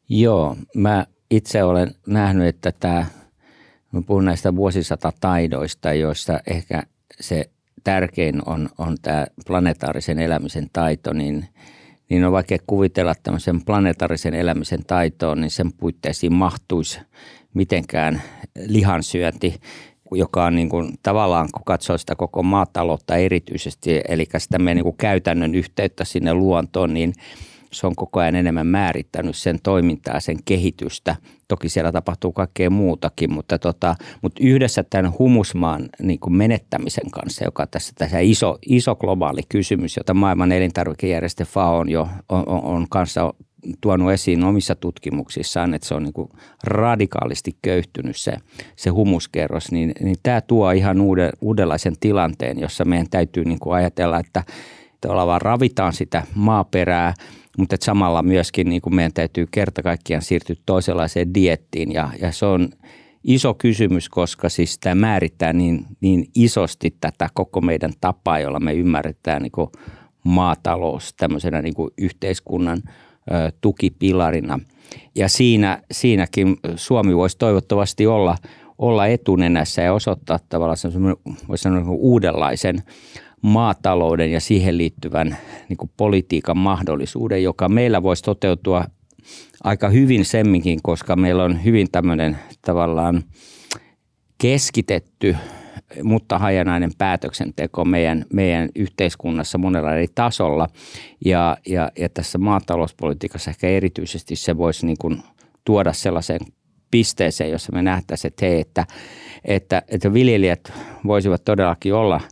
Joo, 0.09 0.57
mä 0.75 1.07
itse 1.31 1.63
olen 1.63 1.95
nähnyt, 2.07 2.47
että 2.47 2.73
tämä, 2.81 3.07
mä 3.93 4.03
puhun 4.03 4.25
näistä 4.25 4.57
vuosisatataidoista, 4.57 5.93
joista 5.93 6.41
ehkä 6.47 6.83
se 7.21 7.51
tärkein 7.85 8.43
on, 8.47 8.69
on 8.79 8.97
tämä 9.03 9.27
planetaarisen 9.47 10.19
elämisen 10.19 10.67
taito, 10.73 11.13
niin, 11.13 11.49
niin 12.11 12.25
on 12.25 12.33
vaikea 12.33 12.59
kuvitella 12.67 13.15
tämmöisen 13.23 13.65
planetaarisen 13.65 14.35
elämisen 14.35 14.85
taitoon, 14.87 15.41
niin 15.41 15.51
sen 15.51 15.73
puitteisiin 15.73 16.33
mahtuisi 16.33 17.01
mitenkään 17.55 18.23
lihansyönti, 18.67 19.61
joka 20.13 20.45
on 20.45 20.55
niin 20.55 20.69
kuin, 20.69 20.99
tavallaan, 21.03 21.49
kun 21.53 21.63
katsoo 21.65 21.99
sitä 21.99 22.15
koko 22.15 22.43
maataloutta 22.43 23.17
erityisesti, 23.17 24.01
eli 24.09 24.27
sitä 24.39 24.59
meidän 24.59 24.77
niin 24.77 24.85
kuin 24.85 24.97
käytännön 24.97 25.55
yhteyttä 25.55 26.05
sinne 26.05 26.35
luontoon, 26.35 26.95
niin– 26.95 27.13
se 27.73 27.87
on 27.87 27.97
koko 27.97 28.21
ajan 28.21 28.35
enemmän 28.35 28.67
määrittänyt 28.67 29.37
sen 29.37 29.59
toimintaa, 29.63 30.21
sen 30.21 30.37
kehitystä. 30.45 31.17
Toki 31.49 31.69
siellä 31.69 31.93
tapahtuu 31.93 32.33
kaikkea 32.33 32.71
muutakin, 32.71 33.33
mutta, 33.33 33.59
tota, 33.59 33.97
mutta 34.23 34.41
yhdessä 34.45 34.85
tämän 34.91 35.13
humusmaan 35.19 35.89
niin 36.03 36.21
kuin 36.21 36.35
menettämisen 36.35 37.11
kanssa, 37.11 37.45
joka 37.45 37.67
tässä, 37.67 37.93
tässä 37.99 38.19
iso, 38.19 38.59
iso 38.67 38.97
globaali 38.97 39.41
kysymys, 39.49 39.97
jota 39.97 40.15
maailman 40.15 40.53
elintarvikejärjestö 40.53 41.45
FAO 41.45 41.79
on 41.79 41.89
jo 41.89 42.09
on, 42.29 42.49
on, 42.49 42.65
on 42.65 42.87
kanssa 42.91 43.35
tuonut 43.81 44.13
esiin 44.13 44.45
omissa 44.45 44.75
tutkimuksissaan, 44.75 45.75
että 45.75 45.89
se 45.89 45.95
on 45.95 46.03
niin 46.03 46.13
kuin 46.13 46.29
radikaalisti 46.65 47.57
köyhtynyt 47.63 48.17
se, 48.17 48.37
se 48.77 48.91
humuskerros, 48.91 49.73
niin, 49.73 49.93
niin 50.01 50.17
tämä 50.23 50.41
tuo 50.41 50.71
ihan 50.71 51.01
uuden, 51.01 51.31
uudenlaisen 51.41 51.95
tilanteen, 52.01 52.59
jossa 52.59 52.85
meidän 52.85 53.11
täytyy 53.11 53.45
niin 53.45 53.59
kuin 53.59 53.75
ajatella, 53.75 54.19
että 54.19 54.45
tavallaan 55.01 55.43
ravitaan 55.43 55.93
sitä 55.93 56.23
maaperää– 56.35 57.15
mutta 57.59 57.77
samalla 57.81 58.23
myöskin 58.23 58.69
niin 58.69 58.83
kuin 58.83 58.95
meidän 58.95 59.13
täytyy 59.13 59.47
kerta 59.51 59.83
kaikkiaan 59.83 60.23
siirtyä 60.23 60.57
toisenlaiseen 60.67 61.35
diettiin 61.35 61.93
ja, 61.93 62.11
ja 62.21 62.33
se 62.33 62.47
on 62.47 62.69
iso 63.25 63.55
kysymys, 63.55 64.09
koska 64.09 64.49
siis 64.49 64.79
tämä 64.79 64.95
määrittää 64.95 65.53
niin, 65.53 65.87
niin 66.01 66.25
isosti 66.35 66.97
tätä 67.01 67.29
koko 67.35 67.61
meidän 67.61 67.93
tapaa, 68.01 68.41
jolla 68.41 68.61
me 68.61 68.75
ymmärretään 68.75 69.43
niin 69.43 69.53
kuin 69.53 69.71
maatalous 70.25 71.15
tämmöisenä 71.15 71.63
niin 71.63 71.75
kuin 71.75 71.91
yhteiskunnan 71.99 72.83
ö, 72.87 73.53
tukipilarina. 73.61 74.61
Ja 75.15 75.29
siinä, 75.29 75.83
siinäkin 75.93 76.57
Suomi 76.77 77.17
voisi 77.17 77.39
toivottavasti 77.39 78.07
olla, 78.07 78.37
olla 78.79 79.07
etunenässä 79.07 79.83
ja 79.83 79.95
osoittaa 79.95 80.39
tavallaan 80.49 80.79
voisi 81.49 81.63
sanoa 81.63 81.83
uudenlaisen 81.89 82.83
maatalouden 83.43 84.33
ja 84.33 84.41
siihen 84.41 84.79
liittyvän 84.79 85.37
niin 85.69 85.91
politiikan 85.97 86.59
mahdollisuuden, 86.59 87.43
joka 87.43 87.69
meillä 87.69 88.03
voisi 88.03 88.23
toteutua 88.23 88.85
aika 89.65 89.89
hyvin 89.89 90.25
semminkin, 90.25 90.81
koska 90.83 91.17
meillä 91.17 91.45
on 91.45 91.65
hyvin 91.65 91.87
tämmöinen 91.93 92.39
tavallaan 92.63 93.23
keskitetty, 94.39 95.37
mutta 96.03 96.39
hajanainen 96.39 96.91
päätöksenteko 96.99 97.85
meidän, 97.85 98.25
meidän 98.33 98.69
yhteiskunnassa 98.75 99.59
monella 99.59 99.95
eri 99.95 100.07
tasolla. 100.15 100.69
Ja, 101.25 101.57
ja, 101.67 101.93
ja 101.99 102.09
tässä 102.09 102.39
maatalouspolitiikassa 102.39 103.51
ehkä 103.51 103.69
erityisesti 103.69 104.37
se 104.37 104.57
voisi 104.57 104.87
niin 104.87 104.99
kuin 105.01 105.23
tuoda 105.65 105.93
sellaisen 105.93 106.41
pisteeseen, 106.91 107.51
jossa 107.51 107.73
me 107.73 107.83
nähtäisiin, 107.83 108.29
että, 108.29 108.47
että, 108.47 108.87
että, 109.45 109.83
että 109.89 110.13
viljelijät 110.13 110.73
voisivat 111.07 111.45
todellakin 111.45 111.95
olla– 111.95 112.21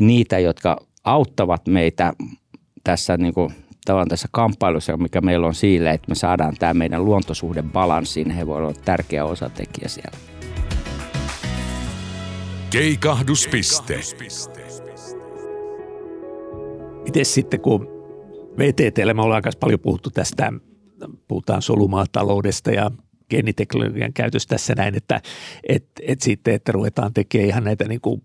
niitä, 0.00 0.38
jotka 0.38 0.76
auttavat 1.04 1.66
meitä 1.66 2.12
tässä 2.84 3.16
niin 3.16 3.34
kuin, 3.34 3.50
tavallaan 3.84 4.08
tässä 4.08 4.28
kamppailussa, 4.32 4.96
mikä 4.96 5.20
meillä 5.20 5.46
on 5.46 5.54
sille, 5.54 5.90
että 5.90 6.08
me 6.08 6.14
saadaan 6.14 6.54
tämä 6.58 6.74
meidän 6.74 7.04
luontosuhde 7.04 7.62
balanssiin. 7.62 8.30
He 8.30 8.46
voivat 8.46 8.68
olla 8.68 8.80
tärkeä 8.84 9.24
osatekijä 9.24 9.88
siellä. 9.88 10.18
Keikahduspiste. 12.70 14.00
Miten 17.04 17.24
sitten, 17.24 17.60
kun 17.60 17.88
VTTllä 18.58 19.14
me 19.14 19.22
ollaan 19.22 19.38
aika 19.38 19.50
paljon 19.60 19.80
puhuttu 19.80 20.10
tästä, 20.10 20.52
puhutaan 21.28 21.62
solumaataloudesta 21.62 22.70
ja 22.70 22.90
geeniteknologian 23.30 24.12
käytöstä 24.12 24.54
tässä 24.54 24.74
näin, 24.74 24.94
että 24.96 25.20
et, 25.68 25.86
et 26.02 26.20
sitten, 26.20 26.54
että 26.54 26.72
ruvetaan 26.72 27.14
tekemään 27.14 27.48
ihan 27.48 27.64
näitä 27.64 27.84
niin 27.84 28.00
kuin 28.00 28.22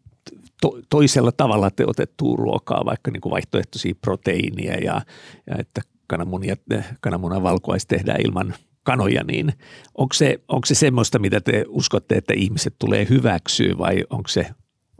to, 0.61 0.79
toisella 0.89 1.31
tavalla 1.31 1.71
teotettua 1.71 2.35
ruokaa, 2.35 2.85
vaikka 2.85 3.11
niin 3.11 3.21
kuin 3.21 3.31
vaihtoehtoisia 3.31 3.95
proteiineja 4.01 4.77
ja, 4.77 5.01
ja 5.47 5.55
että 5.59 5.81
kananmunia, 6.07 6.55
kananmunan 7.01 7.43
valkuais 7.43 7.85
tehdään 7.85 8.21
ilman 8.21 8.53
kanoja, 8.83 9.23
niin 9.23 9.53
onko 9.95 10.13
se, 10.13 10.39
onko 10.47 10.65
se 10.65 10.75
semmoista, 10.75 11.19
mitä 11.19 11.41
te 11.41 11.65
uskotte, 11.67 12.15
että 12.15 12.33
ihmiset 12.33 12.75
tulee 12.79 13.07
hyväksyä 13.09 13.77
vai 13.77 14.03
onko 14.09 14.27
se, 14.27 14.41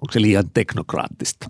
onko 0.01 0.11
se 0.11 0.21
liian 0.21 0.49
teknokraattista? 0.53 1.49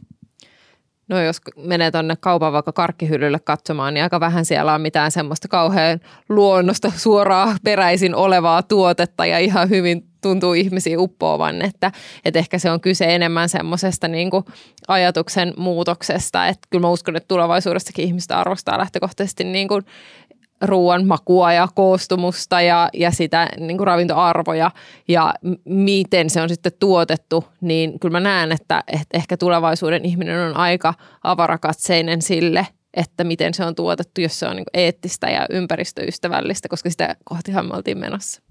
No 1.10 1.22
jos 1.22 1.38
menee 1.58 1.92
tuonne 1.92 2.16
kaupan 2.20 2.54
vaikka 2.54 2.72
karkkihyllylle 2.72 3.40
katsomaan, 3.40 3.94
niin 3.94 4.04
aika 4.04 4.20
vähän 4.20 4.46
siellä 4.46 4.74
on 4.74 4.82
mitään 4.82 5.12
semmoista 5.12 5.48
kauhean 5.48 6.00
luonnosta 6.30 6.92
suoraa 6.96 7.56
peräisin 7.64 8.16
olevaa 8.16 8.64
tuotetta 8.64 9.26
ja 9.26 9.40
ihan 9.40 9.70
hyvin 9.70 10.10
tuntuu 10.22 10.54
ihmisiä 10.54 11.00
uppoavan, 11.00 11.62
että, 11.62 11.92
että 12.26 12.40
ehkä 12.40 12.60
se 12.60 12.72
on 12.72 12.82
kyse 12.82 13.16
enemmän 13.16 13.50
semmoisesta 13.50 14.08
niin 14.08 14.30
ajatuksen 14.88 15.54
muutoksesta, 15.58 16.48
että 16.48 16.68
kyllä 16.70 16.82
mä 16.82 16.90
uskon, 16.90 17.16
että 17.16 17.28
tulevaisuudessakin 17.28 18.06
ihmistä 18.06 18.40
arvostaa 18.40 18.78
lähtökohtaisesti 18.78 19.44
niin 19.44 19.68
kuin 19.68 19.86
ruoan 20.62 21.08
makua 21.08 21.54
ja 21.54 21.68
koostumusta 21.76 22.62
ja, 22.62 22.90
ja 22.94 23.12
sitä 23.12 23.48
niin 23.58 23.78
kuin 23.78 23.88
ravintoarvoja 23.88 24.72
ja 25.08 25.34
miten 25.66 26.30
se 26.30 26.42
on 26.42 26.50
sitten 26.50 26.72
tuotettu, 26.80 27.46
niin 27.62 28.00
kyllä 28.00 28.12
mä 28.12 28.20
näen, 28.20 28.52
että, 28.52 28.84
että 28.88 29.18
ehkä 29.18 29.38
tulevaisuuden 29.38 30.06
ihminen 30.06 30.40
on 30.40 30.58
aika 30.58 30.94
avarakatseinen 31.24 32.22
sille– 32.22 32.68
että 32.94 33.24
miten 33.24 33.54
se 33.54 33.66
on 33.66 33.76
tuotettu, 33.76 34.22
jos 34.22 34.40
se 34.40 34.48
on 34.48 34.56
niin 34.56 34.66
eettistä 34.74 35.28
ja 35.28 35.46
ympäristöystävällistä, 35.50 36.70
koska 36.70 36.90
sitä 36.90 37.16
kohtihan 37.24 37.66
me 37.66 37.76
oltiin 37.76 37.98
menossa. 37.98 38.42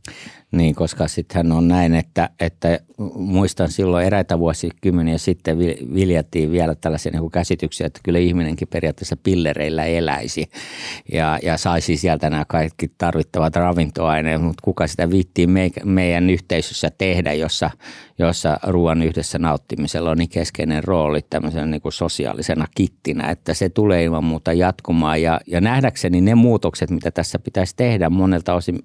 Niin, 0.53 0.75
koska 0.75 1.09
sittenhän 1.09 1.53
on 1.53 1.69
näin, 1.69 1.95
että, 1.95 2.31
että 2.41 2.81
muistan 3.15 3.71
silloin 3.71 4.07
eräitä 4.07 4.39
vuosikymmeniä 4.39 5.19
sitten 5.19 5.59
viljattiin 5.95 6.53
vielä 6.53 6.75
tällaisia 6.75 7.13
niin 7.13 7.31
käsityksiä, 7.31 7.87
että 7.87 8.01
kyllä 8.03 8.19
ihminenkin 8.19 8.69
periaatteessa 8.69 9.17
pillereillä 9.23 9.85
eläisi 9.85 10.51
ja, 11.13 11.39
ja 11.43 11.57
saisi 11.57 11.97
sieltä 11.97 12.31
nämä 12.31 12.45
kaikki 12.45 12.93
tarvittavat 12.99 13.57
ravintoaineet, 13.57 14.43
mutta 14.43 14.63
kuka 14.65 14.87
sitä 14.87 15.11
viittii 15.11 15.47
me, 15.47 15.71
meidän 15.85 16.31
yhteisössä 16.31 16.91
tehdä, 16.99 17.33
jossa, 17.33 17.71
jossa 18.19 18.59
ruoan 18.63 19.03
yhdessä 19.03 19.39
nauttimisella 19.39 20.11
on 20.11 20.19
niin 20.19 20.29
keskeinen 20.29 20.85
rooli 20.85 21.21
tämmöisenä 21.31 21.67
niin 21.67 21.83
kuin 21.83 21.93
sosiaalisena 21.93 22.67
kittinä, 22.75 23.31
että 23.31 23.55
se 23.55 23.69
tulee 23.69 24.05
ilman 24.05 24.25
muuta 24.25 24.53
jatkumaan. 24.53 25.23
Ja, 25.23 25.41
ja 25.47 25.61
nähdäkseni 25.61 26.21
ne 26.21 26.35
muutokset, 26.35 26.91
mitä 26.91 27.11
tässä 27.11 27.39
pitäisi 27.39 27.77
tehdä 27.77 28.11
monelta 28.11 28.55
osin 28.55 28.79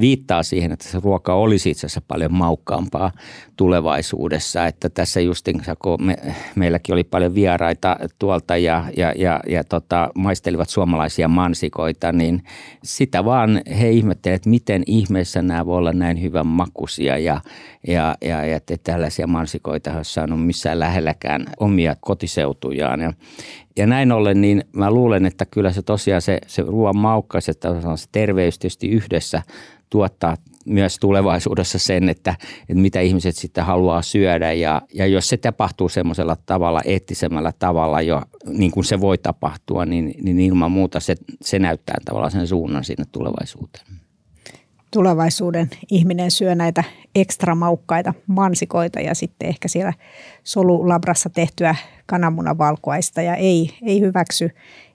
viittaa 0.00 0.42
siihen, 0.42 0.69
siihen, 0.70 0.72
että 0.72 0.88
se 0.88 1.00
ruoka 1.04 1.34
olisi 1.34 1.70
itse 1.70 1.86
asiassa 1.86 2.00
paljon 2.08 2.32
maukkaampaa 2.32 3.12
tulevaisuudessa. 3.56 4.66
Että 4.66 4.88
tässä 4.88 5.20
justin, 5.20 5.62
kun 5.78 6.04
me, 6.04 6.16
meilläkin 6.56 6.92
oli 6.92 7.04
paljon 7.04 7.34
vieraita 7.34 7.96
tuolta 8.18 8.56
ja, 8.56 8.84
ja, 8.96 9.12
ja, 9.16 9.40
ja 9.46 9.64
tota, 9.64 10.10
maistelivat 10.14 10.68
suomalaisia 10.68 11.28
mansikoita, 11.28 12.12
niin 12.12 12.42
sitä 12.84 13.24
vaan 13.24 13.60
he 13.80 13.90
ihmettelevät, 13.90 14.36
että 14.36 14.50
miten 14.50 14.82
ihmeessä 14.86 15.42
nämä 15.42 15.66
voi 15.66 15.78
olla 15.78 15.92
näin 15.92 16.22
hyvän 16.22 16.46
makuisia 16.46 17.18
ja, 17.18 17.40
ja, 17.86 18.16
ja, 18.20 18.56
että 18.56 18.76
tällaisia 18.84 19.26
mansikoita 19.26 19.98
ei 19.98 20.04
saanut 20.04 20.46
missään 20.46 20.80
lähelläkään 20.80 21.46
omia 21.60 21.96
kotiseutujaan. 22.00 23.00
Ja, 23.00 23.12
ja 23.76 23.86
näin 23.86 24.12
ollen, 24.12 24.40
niin 24.40 24.64
mä 24.72 24.90
luulen, 24.90 25.26
että 25.26 25.46
kyllä 25.46 25.72
se 25.72 25.82
tosiaan 25.82 26.22
se, 26.22 26.38
se 26.46 26.62
ruoan 26.62 26.96
maukkaus, 26.96 27.48
että 27.48 27.68
se 27.96 28.08
terveys 28.12 28.58
tietysti 28.58 28.88
yhdessä 28.88 29.42
tuottaa 29.90 30.36
myös 30.66 30.98
tulevaisuudessa 30.98 31.78
sen, 31.78 32.08
että, 32.08 32.34
että 32.60 32.82
mitä 32.82 33.00
ihmiset 33.00 33.36
sitten 33.36 33.64
haluaa 33.64 34.02
syödä. 34.02 34.52
Ja, 34.52 34.82
ja 34.94 35.06
jos 35.06 35.28
se 35.28 35.36
tapahtuu 35.36 35.88
semmoisella 35.88 36.36
tavalla, 36.46 36.80
eettisemmällä 36.84 37.52
tavalla 37.58 38.02
jo, 38.02 38.22
niin 38.46 38.70
kuin 38.70 38.84
se 38.84 39.00
voi 39.00 39.18
tapahtua, 39.18 39.86
niin, 39.86 40.14
niin 40.22 40.40
ilman 40.40 40.70
muuta 40.70 41.00
se, 41.00 41.14
se 41.42 41.58
näyttää 41.58 41.96
tavallaan 42.04 42.32
sen 42.32 42.46
suunnan 42.46 42.84
sinne 42.84 43.04
tulevaisuuteen 43.12 43.86
tulevaisuuden 44.90 45.70
ihminen 45.90 46.30
syö 46.30 46.54
näitä 46.54 46.84
ekstra 47.14 47.54
maukkaita 47.54 48.14
mansikoita 48.26 49.00
ja 49.00 49.14
sitten 49.14 49.48
ehkä 49.48 49.68
siellä 49.68 49.92
solulabrassa 50.44 51.30
tehtyä 51.30 51.74
kananmunavalkuaista 52.06 53.22
ja 53.22 53.34
ei, 53.34 53.70
ei 53.82 54.00
hyväksy 54.00 54.50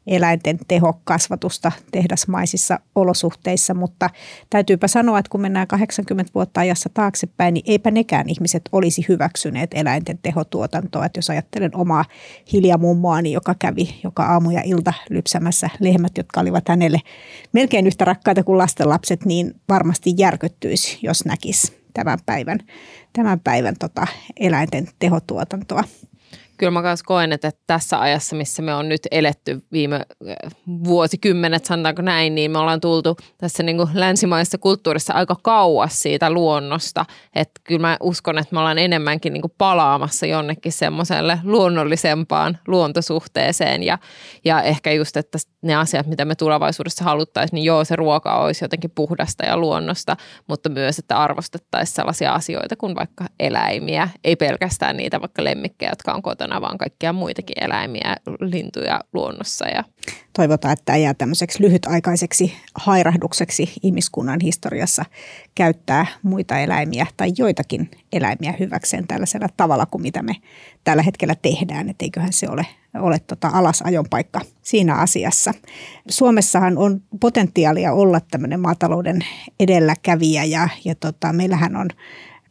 eläinten 0.08 0.60
tehokasvatusta 0.68 1.72
tehdasmaisissa 1.92 2.80
olosuhteissa, 2.96 3.74
mutta 3.74 4.10
täytyypä 4.50 4.88
sanoa, 4.88 5.20
että 5.20 5.30
kun 5.30 5.42
mennään 5.42 5.68
80 5.68 6.32
vuotta 6.36 6.60
ajassa 6.60 6.90
taaksepäin, 6.94 7.54
niin 7.54 7.64
eipä 7.68 7.92
nekään 7.92 8.30
ihmiset 8.30 8.62
olisi 8.72 9.06
hyväksyneet 9.10 9.72
eläinten 9.74 10.20
tehotuotantoa. 10.22 11.06
Että 11.06 11.18
jos 11.18 11.30
ajattelen 11.30 11.76
omaa 11.76 12.06
hiljamummoani, 12.54 13.32
joka 13.32 13.56
kävi 13.60 14.00
joka 14.04 14.26
aamu 14.26 14.50
ja 14.50 14.62
ilta 14.66 14.94
lypsämässä 15.10 15.70
lehmät, 15.80 16.18
jotka 16.18 16.42
olivat 16.42 16.70
hänelle 16.70 17.02
melkein 17.54 17.88
yhtä 17.88 18.06
rakkaita 18.06 18.44
kuin 18.44 18.58
lastenlapset, 18.58 19.26
niin 19.26 19.54
varmasti 19.70 20.14
järkyttyisi, 20.18 21.00
jos 21.02 21.26
näkisi 21.26 21.86
tämän 21.94 22.20
päivän, 22.26 22.60
tämän 23.14 23.40
päivän 23.40 23.76
tota, 23.80 24.08
eläinten 24.40 24.88
tehotuotantoa 25.00 25.84
kyllä 26.58 26.72
mä 26.72 26.82
myös 26.82 27.04
koen, 27.04 27.32
että 27.32 27.52
tässä 27.68 28.02
ajassa, 28.02 28.36
missä 28.36 28.62
me 28.62 28.74
on 28.74 28.90
nyt 28.90 29.02
eletty 29.12 29.62
viime 29.72 29.96
äh, 29.96 30.36
vuosikymmenet, 30.84 31.66
sanotaanko 31.66 32.02
näin, 32.02 32.36
niin 32.36 32.52
me 32.52 32.60
ollaan 32.60 32.82
tultu 32.82 33.18
tässä 33.38 33.64
niin 33.64 33.78
kuin 33.78 33.90
länsimaisessa 33.94 34.58
kulttuurissa 34.58 35.14
aika 35.14 35.36
kauas 35.44 36.00
siitä 36.00 36.30
luonnosta. 36.30 37.06
Että 37.36 37.62
kyllä 37.64 37.82
mä 37.82 37.98
uskon, 38.02 38.38
että 38.38 38.54
me 38.54 38.60
ollaan 38.60 38.78
enemmänkin 38.78 39.34
niin 39.34 39.42
kuin 39.42 39.54
palaamassa 39.58 40.26
jonnekin 40.26 40.72
semmoiselle 40.72 41.40
luonnollisempaan 41.44 42.58
luontosuhteeseen. 42.68 43.84
Ja, 43.84 43.98
ja 44.46 44.62
ehkä 44.62 44.92
just, 44.92 45.18
että 45.18 45.38
ne 45.62 45.76
asiat, 45.76 46.08
mitä 46.08 46.26
me 46.26 46.36
tulevaisuudessa 46.36 47.04
haluttaisiin, 47.04 47.56
niin 47.58 47.66
joo, 47.66 47.86
se 47.86 47.96
ruoka 47.96 48.44
olisi 48.44 48.64
jotenkin 48.64 48.92
puhdasta 48.96 49.46
ja 49.46 49.58
luonnosta, 49.58 50.18
mutta 50.48 50.70
myös, 50.70 51.00
että 51.00 51.18
arvostettaisiin 51.18 51.96
sellaisia 51.96 52.34
asioita 52.34 52.76
kuin 52.76 52.96
vaikka 52.96 53.26
eläimiä, 53.40 54.10
ei 54.24 54.36
pelkästään 54.36 54.98
niitä 54.98 55.22
vaikka 55.22 55.44
lemmikkejä, 55.44 55.92
jotka 55.92 56.14
on 56.14 56.22
kotona 56.22 56.45
luontona, 56.46 56.62
vaan 56.62 56.78
kaikkia 56.78 57.14
muitakin 57.14 57.64
eläimiä, 57.64 58.16
lintuja 58.40 59.02
luonnossa. 59.14 59.68
Ja... 59.68 59.84
Toivotaan, 60.34 60.74
että 60.74 60.94
ei 60.94 61.04
jää 61.04 61.14
tämmöiseksi 61.14 61.64
lyhytaikaiseksi 61.64 62.54
hairahdukseksi 62.76 63.74
ihmiskunnan 63.84 64.40
historiassa 64.40 65.06
käyttää 65.56 66.06
muita 66.24 66.60
eläimiä 66.60 67.08
tai 67.18 67.32
joitakin 67.38 67.92
eläimiä 68.14 68.54
hyväkseen 68.60 69.08
tällaisella 69.08 69.48
tavalla 69.58 69.86
kuin 69.86 70.02
mitä 70.02 70.24
me 70.24 70.36
tällä 70.84 71.04
hetkellä 71.04 71.36
tehdään. 71.42 71.90
Että 71.90 72.06
eiköhän 72.06 72.34
se 72.34 72.50
ole, 72.50 72.66
ole 73.00 73.20
tota 73.20 73.48
alasajon 73.48 74.06
paikka 74.10 74.42
siinä 74.62 74.96
asiassa. 74.96 75.54
Suomessahan 76.10 76.78
on 76.78 77.02
potentiaalia 77.20 77.94
olla 77.94 78.20
tämmöinen 78.32 78.60
maatalouden 78.60 79.20
edelläkävijä 79.60 80.44
ja, 80.44 80.70
ja 80.86 80.96
tota, 80.96 81.34
meillähän 81.34 81.76
on 81.76 81.90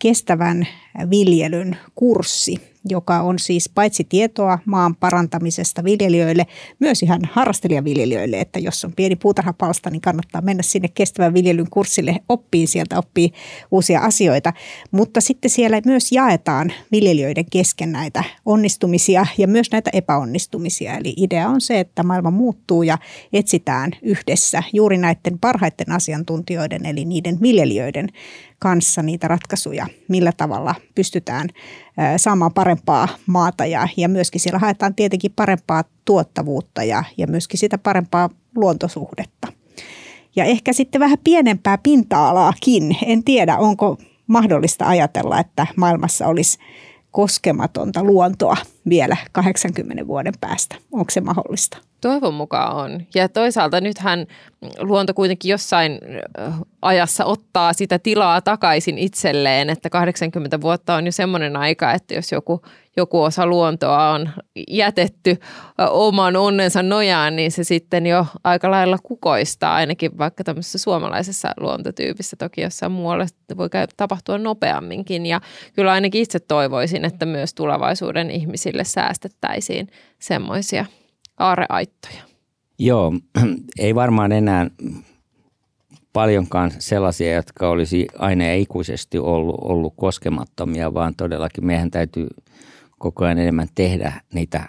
kestävän 0.04 0.66
viljelyn 1.10 1.76
kurssi, 1.94 2.56
joka 2.88 3.20
on 3.20 3.38
siis 3.38 3.70
paitsi 3.74 4.04
tietoa 4.04 4.58
maan 4.64 4.96
parantamisesta 4.96 5.84
viljelijöille, 5.84 6.46
myös 6.80 7.02
ihan 7.02 7.20
harrastelijaviljelijöille, 7.32 8.40
että 8.40 8.58
jos 8.58 8.84
on 8.84 8.92
pieni 8.92 9.16
puutarhapalsta, 9.16 9.90
niin 9.90 10.00
kannattaa 10.00 10.40
mennä 10.40 10.62
sinne 10.62 10.88
kestävän 10.88 11.34
viljelyn 11.34 11.70
kurssille 11.70 12.20
oppiin, 12.28 12.68
sieltä 12.68 12.98
oppii 12.98 13.32
uusia 13.70 14.00
asioita. 14.00 14.52
Mutta 14.90 15.20
sitten 15.20 15.50
siellä 15.50 15.80
myös 15.84 16.12
jaetaan 16.12 16.72
viljelijöiden 16.92 17.46
kesken 17.50 17.92
näitä 17.92 18.24
onnistumisia 18.46 19.26
ja 19.38 19.48
myös 19.48 19.70
näitä 19.72 19.90
epäonnistumisia. 19.92 20.96
Eli 20.98 21.14
idea 21.16 21.48
on 21.48 21.60
se, 21.60 21.80
että 21.80 22.02
maailma 22.02 22.30
muuttuu 22.30 22.82
ja 22.82 22.98
etsitään 23.32 23.90
yhdessä 24.02 24.62
juuri 24.72 24.98
näiden 24.98 25.38
parhaiten 25.40 25.92
asiantuntijoiden, 25.92 26.86
eli 26.86 27.04
niiden 27.04 27.38
viljelijöiden 27.42 28.08
kanssa 28.64 29.02
niitä 29.02 29.28
ratkaisuja, 29.28 29.86
millä 30.08 30.32
tavalla 30.36 30.74
pystytään 30.94 31.48
saamaan 32.16 32.52
parempaa 32.54 33.08
maata 33.26 33.66
ja, 33.66 33.88
ja 33.96 34.08
myöskin 34.08 34.40
siellä 34.40 34.58
haetaan 34.58 34.94
tietenkin 34.94 35.32
parempaa 35.36 35.84
tuottavuutta 36.04 36.84
ja, 36.84 37.04
ja 37.16 37.26
myöskin 37.26 37.58
sitä 37.58 37.78
parempaa 37.78 38.30
luontosuhdetta. 38.56 39.52
Ja 40.36 40.44
ehkä 40.44 40.72
sitten 40.72 41.00
vähän 41.00 41.18
pienempää 41.24 41.78
pinta-alaakin. 41.78 42.96
En 43.06 43.24
tiedä, 43.24 43.58
onko 43.58 43.98
mahdollista 44.26 44.86
ajatella, 44.86 45.40
että 45.40 45.66
maailmassa 45.76 46.26
olisi 46.26 46.58
koskematonta 47.10 48.04
luontoa 48.04 48.56
vielä 48.88 49.16
80 49.32 50.06
vuoden 50.06 50.34
päästä. 50.40 50.76
Onko 50.92 51.10
se 51.10 51.20
mahdollista? 51.20 51.78
Toivon 52.04 52.34
mukaan 52.34 52.76
on. 52.76 53.02
Ja 53.14 53.28
toisaalta 53.28 53.80
nythän 53.80 54.26
luonto 54.80 55.14
kuitenkin 55.14 55.50
jossain 55.50 56.00
ajassa 56.82 57.24
ottaa 57.24 57.72
sitä 57.72 57.98
tilaa 57.98 58.40
takaisin 58.40 58.98
itselleen, 58.98 59.70
että 59.70 59.90
80 59.90 60.60
vuotta 60.60 60.94
on 60.94 61.06
jo 61.06 61.12
semmoinen 61.12 61.56
aika, 61.56 61.92
että 61.92 62.14
jos 62.14 62.32
joku, 62.32 62.62
joku 62.96 63.22
osa 63.22 63.46
luontoa 63.46 64.10
on 64.10 64.30
jätetty 64.68 65.36
oman 65.90 66.36
onnensa 66.36 66.82
nojaan, 66.82 67.36
niin 67.36 67.52
se 67.52 67.64
sitten 67.64 68.06
jo 68.06 68.26
aika 68.44 68.70
lailla 68.70 68.98
kukoistaa, 69.02 69.74
ainakin 69.74 70.18
vaikka 70.18 70.44
tämmöisessä 70.44 70.78
suomalaisessa 70.78 71.54
luontotyypissä. 71.60 72.36
Toki 72.36 72.60
jossain 72.60 72.92
muualla 72.92 73.26
voi 73.56 73.68
tapahtua 73.96 74.38
nopeamminkin 74.38 75.26
ja 75.26 75.40
kyllä 75.74 75.92
ainakin 75.92 76.22
itse 76.22 76.40
toivoisin, 76.40 77.04
että 77.04 77.26
myös 77.26 77.54
tulevaisuuden 77.54 78.30
ihmisille 78.30 78.84
säästettäisiin 78.84 79.88
semmoisia– 80.18 80.84
aareaittoja? 81.38 82.22
Joo, 82.78 83.12
ei 83.78 83.94
varmaan 83.94 84.32
enää 84.32 84.66
paljonkaan 86.12 86.70
sellaisia, 86.78 87.34
jotka 87.34 87.68
olisi 87.68 88.06
aina 88.18 88.52
ikuisesti 88.52 89.18
ollut, 89.18 89.56
ollut 89.60 89.94
koskemattomia, 89.96 90.94
vaan 90.94 91.14
todellakin 91.16 91.66
meidän 91.66 91.90
täytyy 91.90 92.26
koko 92.98 93.24
ajan 93.24 93.38
enemmän 93.38 93.68
tehdä 93.74 94.12
niitä 94.34 94.64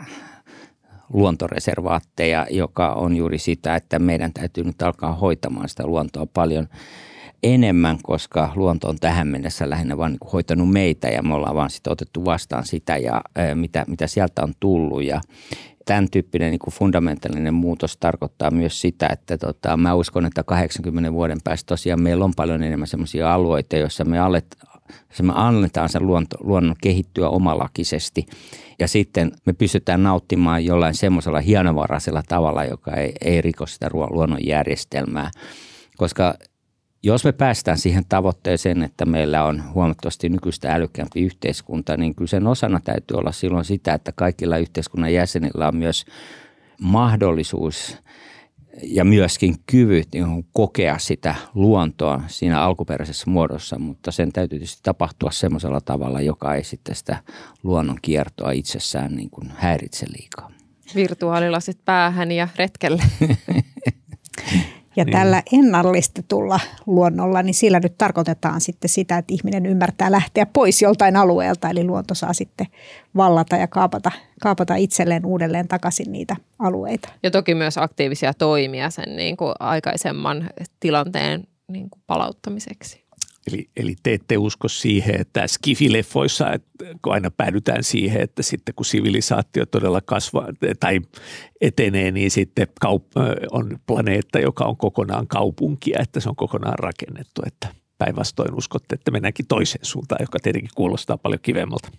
luontoreservaatteja, 1.14 2.48
joka 2.50 2.94
on 2.94 3.16
juuri 3.16 3.38
sitä, 3.38 3.76
että 3.76 4.00
meidän 4.00 4.34
täytyy 4.34 4.64
nyt 4.64 4.82
alkaa 4.82 5.14
hoitamaan 5.14 5.70
sitä 5.70 5.88
luontoa 5.88 6.26
paljon 6.26 6.68
enemmän, 7.44 7.98
koska 8.04 8.52
luonto 8.56 8.90
on 8.90 8.98
tähän 9.00 9.28
mennessä 9.28 9.70
lähinnä 9.70 9.98
vain 9.98 10.12
niin 10.12 10.32
hoitanut 10.34 10.72
meitä 10.72 11.08
ja 11.08 11.24
me 11.24 11.34
ollaan 11.34 11.56
vaan 11.56 11.70
sitten 11.70 11.94
otettu 11.94 12.26
vastaan 12.26 12.66
sitä 12.66 12.98
ja 12.98 13.22
mitä, 13.56 13.86
mitä 13.88 14.08
sieltä 14.08 14.44
on 14.44 14.54
tullut. 14.60 15.04
Ja, 15.04 15.22
tämän 15.86 16.08
tyyppinen 16.12 16.52
niin 16.52 16.60
kuin 16.60 16.74
fundamentaalinen 16.74 17.54
muutos 17.54 17.98
tarkoittaa 17.98 18.52
myös 18.52 18.82
sitä, 18.82 19.10
että 19.12 19.38
tota, 19.38 19.78
mä 19.78 19.94
uskon, 19.94 20.26
että 20.26 20.44
80 20.44 21.14
vuoden 21.14 21.38
päästä 21.44 21.68
tosiaan 21.68 22.02
meillä 22.02 22.26
on 22.26 22.34
paljon 22.36 22.64
enemmän 22.64 22.88
sellaisia 22.88 23.34
alueita, 23.34 23.78
joissa 23.78 24.06
me, 24.06 24.20
alet, 24.20 24.58
joissa 25.10 25.24
me 25.24 25.34
annetaan 25.36 25.90
sen 25.90 26.08
luonto, 26.08 26.38
luonnon 26.40 26.76
kehittyä 26.82 27.30
omalakisesti 27.30 28.26
ja 28.80 28.88
sitten 28.88 29.32
me 29.46 29.54
pystytään 29.54 30.04
nauttimaan 30.04 30.66
jollain 30.66 30.94
semmoisella 30.94 31.40
hienovaraisella 31.40 32.24
tavalla, 32.28 32.64
joka 32.64 32.92
ei, 32.92 33.14
ei 33.22 33.42
riko 33.42 33.66
sitä 33.66 33.90
luonnon 33.92 34.46
järjestelmää. 34.46 35.32
Koska 35.98 36.34
jos 37.06 37.24
me 37.24 37.32
päästään 37.32 37.78
siihen 37.78 38.04
tavoitteeseen, 38.10 38.84
että 38.84 39.06
meillä 39.06 39.44
on 39.44 39.74
huomattavasti 39.74 40.30
nykyistä 40.30 40.74
älykkäämpi 40.74 41.22
yhteiskunta, 41.22 41.98
niin 41.98 42.16
kyllä 42.16 42.30
sen 42.30 42.48
osana 42.48 42.80
täytyy 42.84 43.18
olla 43.18 43.32
silloin 43.32 43.66
sitä, 43.66 43.94
että 43.94 44.12
kaikilla 44.12 44.58
yhteiskunnan 44.58 45.14
jäsenillä 45.14 45.68
on 45.68 45.76
myös 45.76 46.06
mahdollisuus 46.82 47.98
ja 48.84 49.06
myöskin 49.06 49.56
kyvyt 49.66 50.08
niin 50.14 50.46
kokea 50.54 50.98
sitä 50.98 51.36
luontoa 51.54 52.22
siinä 52.28 52.62
alkuperäisessä 52.62 53.30
muodossa, 53.30 53.80
mutta 53.80 54.12
sen 54.12 54.32
täytyy 54.32 54.60
tietysti 54.60 54.84
tapahtua 54.84 55.32
semmoisella 55.32 55.82
tavalla, 55.82 56.22
joka 56.22 56.56
ei 56.56 56.64
sitten 56.64 56.96
sitä 56.96 57.18
luonnon 57.64 57.98
kiertoa 58.02 58.52
itsessään 58.52 59.16
niin 59.16 59.30
kuin 59.30 59.52
häiritse 59.56 60.06
liikaa. 60.20 60.52
Virtuaalilasit 60.96 61.78
päähän 61.86 62.32
ja 62.32 62.48
retkelle. 62.58 63.04
Ja 64.96 65.04
niin. 65.04 65.12
tällä 65.12 65.44
ennallistetulla 65.54 66.60
luonnolla, 66.86 67.44
niin 67.44 67.54
sillä 67.54 67.80
nyt 67.80 67.98
tarkoitetaan 67.98 68.62
sitten 68.62 68.90
sitä, 68.90 69.18
että 69.18 69.34
ihminen 69.34 69.66
ymmärtää 69.66 70.12
lähteä 70.12 70.46
pois 70.46 70.82
joltain 70.82 71.16
alueelta, 71.16 71.70
eli 71.70 71.84
luonto 71.84 72.16
saa 72.16 72.34
sitten 72.34 72.68
vallata 73.16 73.56
ja 73.56 73.68
kaapata, 73.68 74.12
kaapata 74.42 74.76
itselleen 74.76 75.26
uudelleen 75.26 75.68
takaisin 75.68 76.12
niitä 76.12 76.36
alueita. 76.60 77.10
Ja 77.24 77.32
toki 77.32 77.56
myös 77.56 77.78
aktiivisia 77.78 78.34
toimia 78.34 78.90
sen 78.90 79.16
niin 79.16 79.38
kuin 79.38 79.54
aikaisemman 79.60 80.50
tilanteen 80.80 81.44
niin 81.68 81.90
kuin 81.90 82.02
palauttamiseksi. 82.08 83.05
Eli, 83.48 83.70
eli 83.78 83.96
te 84.04 84.14
ette 84.14 84.38
usko 84.38 84.68
siihen, 84.68 85.22
että 85.22 85.48
skifileffoissa, 85.48 86.54
että 86.54 86.86
kun 87.02 87.14
aina 87.14 87.32
päädytään 87.32 87.84
siihen, 87.84 88.22
että 88.22 88.44
sitten 88.44 88.76
kun 88.76 88.86
sivilisaatio 88.86 89.66
todella 89.66 90.02
kasvaa 90.02 90.48
tai 90.80 91.00
etenee, 91.62 92.12
niin 92.12 92.32
sitten 92.32 92.68
kaup- 92.86 93.50
on 93.52 93.80
planeetta, 93.88 94.40
joka 94.40 94.66
on 94.66 94.78
kokonaan 94.78 95.28
kaupunkia, 95.28 96.00
että 96.02 96.20
se 96.20 96.30
on 96.30 96.36
kokonaan 96.36 96.80
rakennettu, 96.80 97.42
että– 97.46 97.68
päinvastoin 97.98 98.56
uskotte, 98.56 98.96
että 98.96 99.12
mennäänkin 99.12 99.48
toiseen 99.48 99.86
suuntaan, 99.86 100.24
joka 100.24 100.40
tietenkin 100.44 100.70
kuulostaa 100.76 101.18
paljon 101.18 101.40
kivemmalta. 101.42 101.90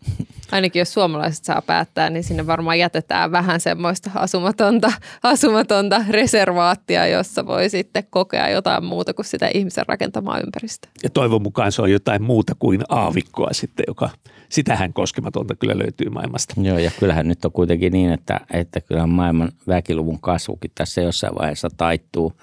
Ainakin 0.53 0.81
jos 0.81 0.93
suomalaiset 0.93 1.45
saa 1.45 1.63
päättää, 1.63 2.11
niin 2.11 2.25
sinne 2.25 2.47
varmaan 2.47 2.79
jätetään 2.79 3.33
vähän 3.33 3.61
semmoista 3.61 4.11
asumatonta, 4.15 4.93
asumatonta 5.23 6.05
reservaattia, 6.09 7.07
jossa 7.07 7.47
voi 7.47 7.69
sitten 7.69 8.05
kokea 8.11 8.49
jotain 8.49 8.85
muuta 8.85 9.15
kuin 9.15 9.27
sitä 9.27 9.51
ihmisen 9.55 9.85
rakentamaa 9.89 10.41
ympäristöä. 10.41 10.91
Ja 11.03 11.11
toivon 11.11 11.43
mukaan 11.43 11.73
se 11.73 11.83
on 11.83 11.91
jotain 11.91 12.23
muuta 12.23 12.53
kuin 12.59 12.83
aavikkoa 12.89 13.49
sitten, 13.53 13.85
joka 13.89 14.11
sitähän 14.49 14.93
koskematonta 14.93 15.55
kyllä 15.55 15.79
löytyy 15.79 16.09
maailmasta. 16.09 16.55
Joo, 16.61 16.79
ja 16.79 16.91
kyllähän 17.01 17.29
nyt 17.29 17.45
on 17.45 17.53
kuitenkin 17.53 17.93
niin, 17.93 18.13
että, 18.13 18.41
että 18.53 18.81
kyllähän 18.81 19.11
maailman 19.11 19.53
väkiluvun 19.69 20.21
kasvukin 20.21 20.71
tässä 20.75 21.01
jossain 21.01 21.35
vaiheessa 21.35 21.69
taittuu– 21.77 22.33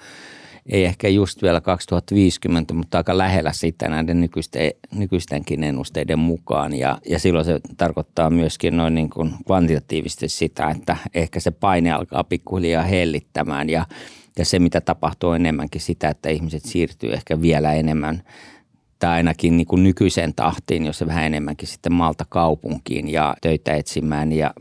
ei 0.66 0.84
ehkä 0.84 1.08
just 1.08 1.42
vielä 1.42 1.60
2050, 1.60 2.74
mutta 2.74 2.98
aika 2.98 3.18
lähellä 3.18 3.52
sitä 3.52 3.88
näiden 3.88 4.20
nykyisten, 4.20 4.72
nykyistenkin 4.94 5.64
ennusteiden 5.64 6.18
mukaan. 6.18 6.74
Ja, 6.74 6.98
ja 7.08 7.18
silloin 7.18 7.44
se 7.44 7.60
tarkoittaa 7.76 8.30
myöskin 8.30 8.76
noin 8.76 8.94
niin 8.94 9.10
kuin 9.10 9.30
kvantitatiivisesti 9.46 10.28
sitä, 10.28 10.70
että 10.70 10.96
ehkä 11.14 11.40
se 11.40 11.50
paine 11.50 11.92
alkaa 11.92 12.24
pikkuhiljaa 12.24 12.82
hellittämään 12.82 13.70
ja, 13.70 13.86
ja 14.38 14.44
se, 14.44 14.58
mitä 14.58 14.80
tapahtuu 14.80 15.32
enemmänkin 15.32 15.80
sitä, 15.80 16.08
että 16.08 16.28
ihmiset 16.28 16.64
siirtyy 16.64 17.12
ehkä 17.12 17.40
vielä 17.40 17.72
enemmän 17.72 18.22
tai 18.98 19.10
ainakin 19.10 19.56
niin 19.56 19.66
kuin 19.66 19.82
nykyiseen 19.82 20.34
tahtiin, 20.34 20.86
jos 20.86 20.98
se 20.98 21.06
vähän 21.06 21.24
enemmänkin 21.24 21.68
sitten 21.68 21.92
maalta 21.92 22.24
kaupunkiin 22.28 23.08
ja 23.08 23.36
töitä 23.40 23.74
etsimään 23.74 24.32
ja, 24.32 24.52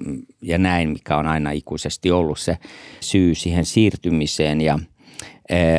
ja 0.41 0.57
näin, 0.57 0.89
mikä 0.89 1.17
on 1.17 1.27
aina 1.27 1.51
ikuisesti 1.51 2.11
ollut 2.11 2.39
se 2.39 2.57
syy 2.99 3.35
siihen 3.35 3.65
siirtymiseen 3.65 4.61
ja– 4.61 4.79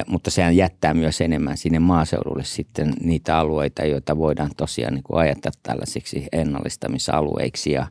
mutta 0.07 0.31
sehän 0.31 0.57
jättää 0.57 0.95
myös 0.95 1.21
enemmän 1.21 1.57
sinne 1.57 1.79
maaseudulle 1.79 2.45
sitten 2.45 2.93
niitä 3.01 3.39
alueita, 3.39 3.85
joita 3.85 4.19
voidaan 4.19 4.51
tosiaan 4.57 4.95
niin 4.95 5.03
kuin 5.03 5.21
ajatella 5.21 5.59
tällaisiksi 5.63 6.27
ennallistamisalueiksi. 6.33 7.73
Ja 7.73 7.87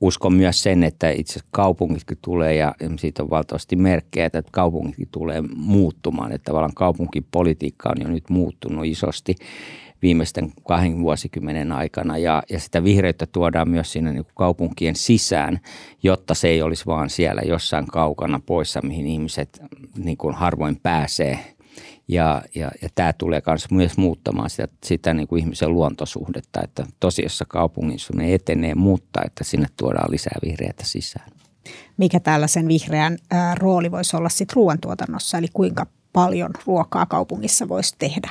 uskon 0.00 0.34
myös 0.34 0.62
sen, 0.62 0.82
että 0.84 1.10
itse 1.10 1.40
kaupungitkin 1.50 2.18
tulee 2.22 2.54
ja 2.54 2.74
siitä 2.98 3.22
on 3.22 3.30
valtavasti 3.30 3.76
merkkejä, 3.76 4.26
että 4.26 4.42
kaupungitkin 4.52 5.08
tulee 5.12 5.42
muuttumaan. 5.56 6.32
Että 6.32 6.44
tavallaan 6.44 6.74
kaupunkipolitiikka 6.74 7.88
on 7.88 8.02
jo 8.02 8.08
nyt 8.08 8.30
muuttunut 8.30 8.86
isosti 8.86 9.34
viimeisten 10.02 10.52
kahden 10.68 11.00
vuosikymmenen 11.00 11.72
aikana 11.72 12.18
ja, 12.18 12.42
ja 12.50 12.60
sitä 12.60 12.84
vihreyttä 12.84 13.26
tuodaan 13.26 13.68
myös 13.68 13.92
sinne 13.92 14.12
niin 14.12 14.24
kuin 14.24 14.34
kaupunkien 14.34 14.96
sisään, 14.96 15.60
jotta 16.02 16.34
se 16.34 16.48
ei 16.48 16.62
olisi 16.62 16.86
vaan 16.86 17.10
siellä 17.10 17.42
jossain 17.44 17.86
kaukana 17.86 18.40
poissa, 18.46 18.80
mihin 18.82 19.06
ihmiset 19.06 19.62
niin 19.96 20.16
kuin 20.16 20.34
harvoin 20.34 20.76
pääsee. 20.82 21.38
Ja, 22.08 22.42
ja, 22.54 22.70
ja 22.82 22.88
tämä 22.94 23.12
tulee 23.12 23.42
myös 23.70 23.96
muuttamaan 23.96 24.50
sitä, 24.50 24.68
sitä 24.84 25.14
niin 25.14 25.28
kuin 25.28 25.40
ihmisen 25.40 25.74
luontosuhdetta, 25.74 26.60
että 26.64 26.86
tosiassa 27.00 27.44
kaupungissa 27.48 28.12
ne 28.16 28.34
etenee, 28.34 28.74
mutta 28.74 29.20
että 29.24 29.44
sinne 29.44 29.66
tuodaan 29.76 30.10
lisää 30.10 30.38
vihreätä 30.44 30.84
sisään. 30.84 31.30
Mikä 31.96 32.20
tällaisen 32.20 32.68
vihreän 32.68 33.18
ää, 33.30 33.54
rooli 33.54 33.90
voisi 33.90 34.16
olla 34.16 34.28
sitten 34.28 34.56
ruoantuotannossa, 34.56 35.38
eli 35.38 35.46
kuinka 35.52 35.86
paljon 36.12 36.50
ruokaa 36.66 37.06
kaupungissa 37.06 37.68
voisi 37.68 37.94
tehdä? 37.98 38.30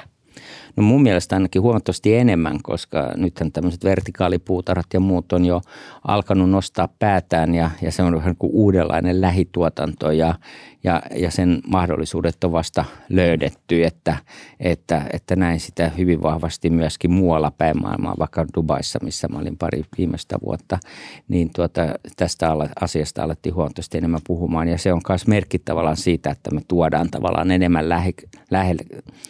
No 0.76 0.84
mun 0.84 1.04
mielestä 1.04 1.36
ainakin 1.36 1.62
huomattavasti 1.62 2.16
enemmän, 2.16 2.60
koska 2.64 3.12
nythän 3.16 3.52
tämmöiset 3.52 3.84
vertikaalipuutarhat 3.84 4.86
ja 4.94 5.00
muut 5.00 5.34
on 5.34 5.46
jo 5.46 5.62
alkanut 6.08 6.50
nostaa 6.50 6.90
päätään 7.00 7.56
ja, 7.56 7.72
ja 7.82 7.92
se 7.92 8.04
on 8.04 8.16
vähän 8.16 8.36
kuin 8.36 8.52
uudenlainen 8.54 9.22
lähituotanto 9.22 10.12
ja, 10.12 10.36
ja, 10.84 11.02
ja 11.16 11.32
sen 11.32 11.62
mahdollisuudet 11.68 12.44
on 12.44 12.52
vasta 12.52 12.86
löydetty, 13.10 13.84
että, 13.84 14.18
että, 14.60 15.06
että 15.14 15.36
näin 15.36 15.60
sitä 15.60 15.90
hyvin 15.90 16.22
vahvasti 16.22 16.70
myöskin 16.70 17.12
muualla 17.12 17.52
päin 17.52 17.82
maailmaa, 17.82 18.16
vaikka 18.20 18.46
Dubaissa, 18.56 19.00
missä 19.04 19.28
mä 19.28 19.40
olin 19.40 19.58
pari 19.58 19.84
viimeistä 19.98 20.38
vuotta, 20.46 20.80
niin 21.28 21.50
tuota, 21.56 21.82
tästä 22.18 22.48
asiasta 22.82 23.24
alettiin 23.24 23.56
huomattavasti 23.56 23.98
enemmän 23.98 24.22
puhumaan. 24.28 24.68
Ja 24.68 24.78
se 24.78 24.94
on 24.94 25.02
myös 25.10 25.28
merkki 25.28 25.60
tavallaan 25.60 25.98
siitä, 25.98 26.32
että 26.32 26.52
me 26.52 26.62
tuodaan 26.68 27.10
tavallaan 27.12 27.52
enemmän 27.52 27.90
lähe, 27.90 28.14
lähelle 28.52 28.84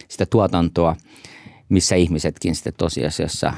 sitä 0.07 0.25
tuotantoa, 0.25 0.95
missä 1.69 1.95
ihmisetkin 1.95 2.55
sitten 2.55 2.73
tosiasiassa 2.77 3.53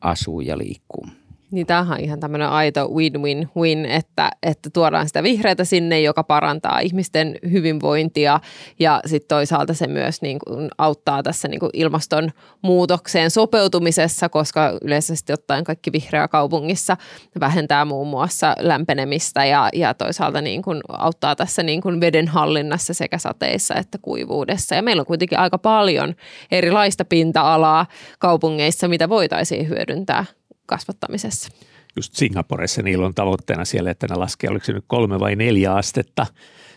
asuu 0.00 0.40
ja 0.40 0.58
liikkuu. 0.58 1.06
Niin 1.50 1.66
tämähän 1.66 1.98
on 1.98 2.04
ihan 2.04 2.20
tämmöinen 2.20 2.48
aito 2.48 2.88
win-win-win, 2.88 3.86
että, 3.86 4.30
että 4.42 4.70
tuodaan 4.70 5.06
sitä 5.06 5.22
vihreätä 5.22 5.64
sinne, 5.64 6.00
joka 6.00 6.24
parantaa 6.24 6.80
ihmisten 6.80 7.38
hyvinvointia 7.52 8.40
ja 8.78 9.00
sitten 9.06 9.28
toisaalta 9.28 9.74
se 9.74 9.86
myös 9.86 10.22
niin 10.22 10.38
kuin 10.46 10.68
auttaa 10.78 11.22
tässä 11.22 11.48
niin 11.48 11.60
kuin 11.60 11.70
ilmastonmuutokseen 11.72 13.30
sopeutumisessa, 13.30 14.28
koska 14.28 14.78
yleisesti 14.82 15.32
ottaen 15.32 15.64
kaikki 15.64 15.92
vihreä 15.92 16.28
kaupungissa 16.28 16.96
vähentää 17.40 17.84
muun 17.84 18.08
muassa 18.08 18.54
lämpenemistä 18.58 19.44
ja, 19.44 19.68
ja 19.72 19.94
toisaalta 19.94 20.40
niin 20.40 20.62
kuin 20.62 20.80
auttaa 20.88 21.36
tässä 21.36 21.62
niin 21.62 21.80
kuin 21.80 22.00
veden 22.00 22.28
hallinnassa 22.28 22.94
sekä 22.94 23.18
sateissa 23.18 23.74
että 23.74 23.98
kuivuudessa. 24.02 24.74
Ja 24.74 24.82
meillä 24.82 25.00
on 25.00 25.06
kuitenkin 25.06 25.38
aika 25.38 25.58
paljon 25.58 26.14
erilaista 26.50 27.04
pinta-alaa 27.04 27.86
kaupungeissa, 28.18 28.88
mitä 28.88 29.08
voitaisiin 29.08 29.68
hyödyntää 29.68 30.24
kasvattamisessa. 30.70 31.48
Just 31.96 32.14
Singaporessa 32.14 32.82
niillä 32.82 33.06
on 33.06 33.14
tavoitteena 33.14 33.64
siellä, 33.64 33.90
että 33.90 34.06
ne 34.10 34.14
laskee, 34.16 34.50
oliko 34.50 34.64
se 34.64 34.72
nyt 34.72 34.84
kolme 34.86 35.20
vai 35.20 35.36
neljä 35.36 35.74
astetta 35.74 36.26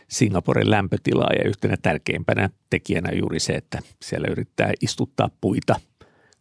Singaporen 0.09 0.71
lämpötilaa 0.71 1.33
ja 1.33 1.49
yhtenä 1.49 1.77
tärkeimpänä 1.81 2.49
tekijänä 2.69 3.09
juuri 3.13 3.39
se, 3.39 3.53
että 3.53 3.79
siellä 4.01 4.27
yrittää 4.31 4.71
istuttaa 4.81 5.29
puita 5.41 5.75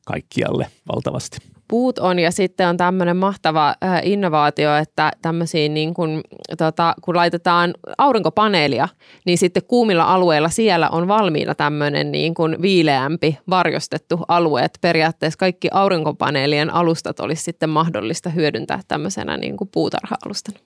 kaikkialle 0.07 0.67
valtavasti 0.95 1.39
puut 1.69 1.99
on 1.99 2.19
ja 2.19 2.31
sitten 2.31 2.69
on 2.69 2.77
tämmöinen 2.77 3.17
mahtava 3.17 3.75
innovaatio, 4.03 4.77
että 4.77 5.11
tämmöisiin 5.23 5.75
niin 5.75 5.95
kun, 5.95 6.21
tota, 6.59 6.95
kun 7.03 7.17
laitetaan 7.17 7.75
aurinkopaneelia, 7.99 8.89
niin 9.27 9.39
sitten 9.39 9.63
kuumilla 9.69 10.05
alueilla 10.05 10.49
siellä 10.49 10.89
on 10.91 11.09
valmiina 11.09 11.55
tämmöinen 11.55 12.13
niin 12.13 12.35
kuin 12.35 12.63
viileämpi 12.63 13.39
varjostettu 13.51 14.21
alue, 14.29 14.65
että 14.65 14.79
periaatteessa 14.83 15.39
kaikki 15.39 15.69
aurinkopaneelien 15.73 16.75
alustat 16.75 17.21
olisi 17.21 17.43
sitten 17.43 17.71
mahdollista 17.71 18.31
hyödyntää 18.31 18.81
tämmöisenä 18.89 19.37
niin 19.37 19.57
kuin 19.57 19.71
puutarha-alustana. 19.73 20.59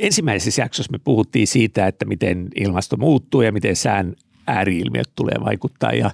Ensimmäisessä 0.00 0.62
jaksossa 0.62 0.92
me 0.92 0.98
puhuttiin 0.98 1.46
siitä, 1.46 1.86
että 1.86 2.04
miten 2.04 2.48
ilmasto 2.56 2.96
muuttuu 2.96 3.42
ja 3.42 3.52
miten 3.52 3.76
sään 3.76 4.14
ääriilmiöt 4.48 5.12
tulee 5.16 5.34
vaikuttaa. 5.44 5.92
Ja, 5.92 6.10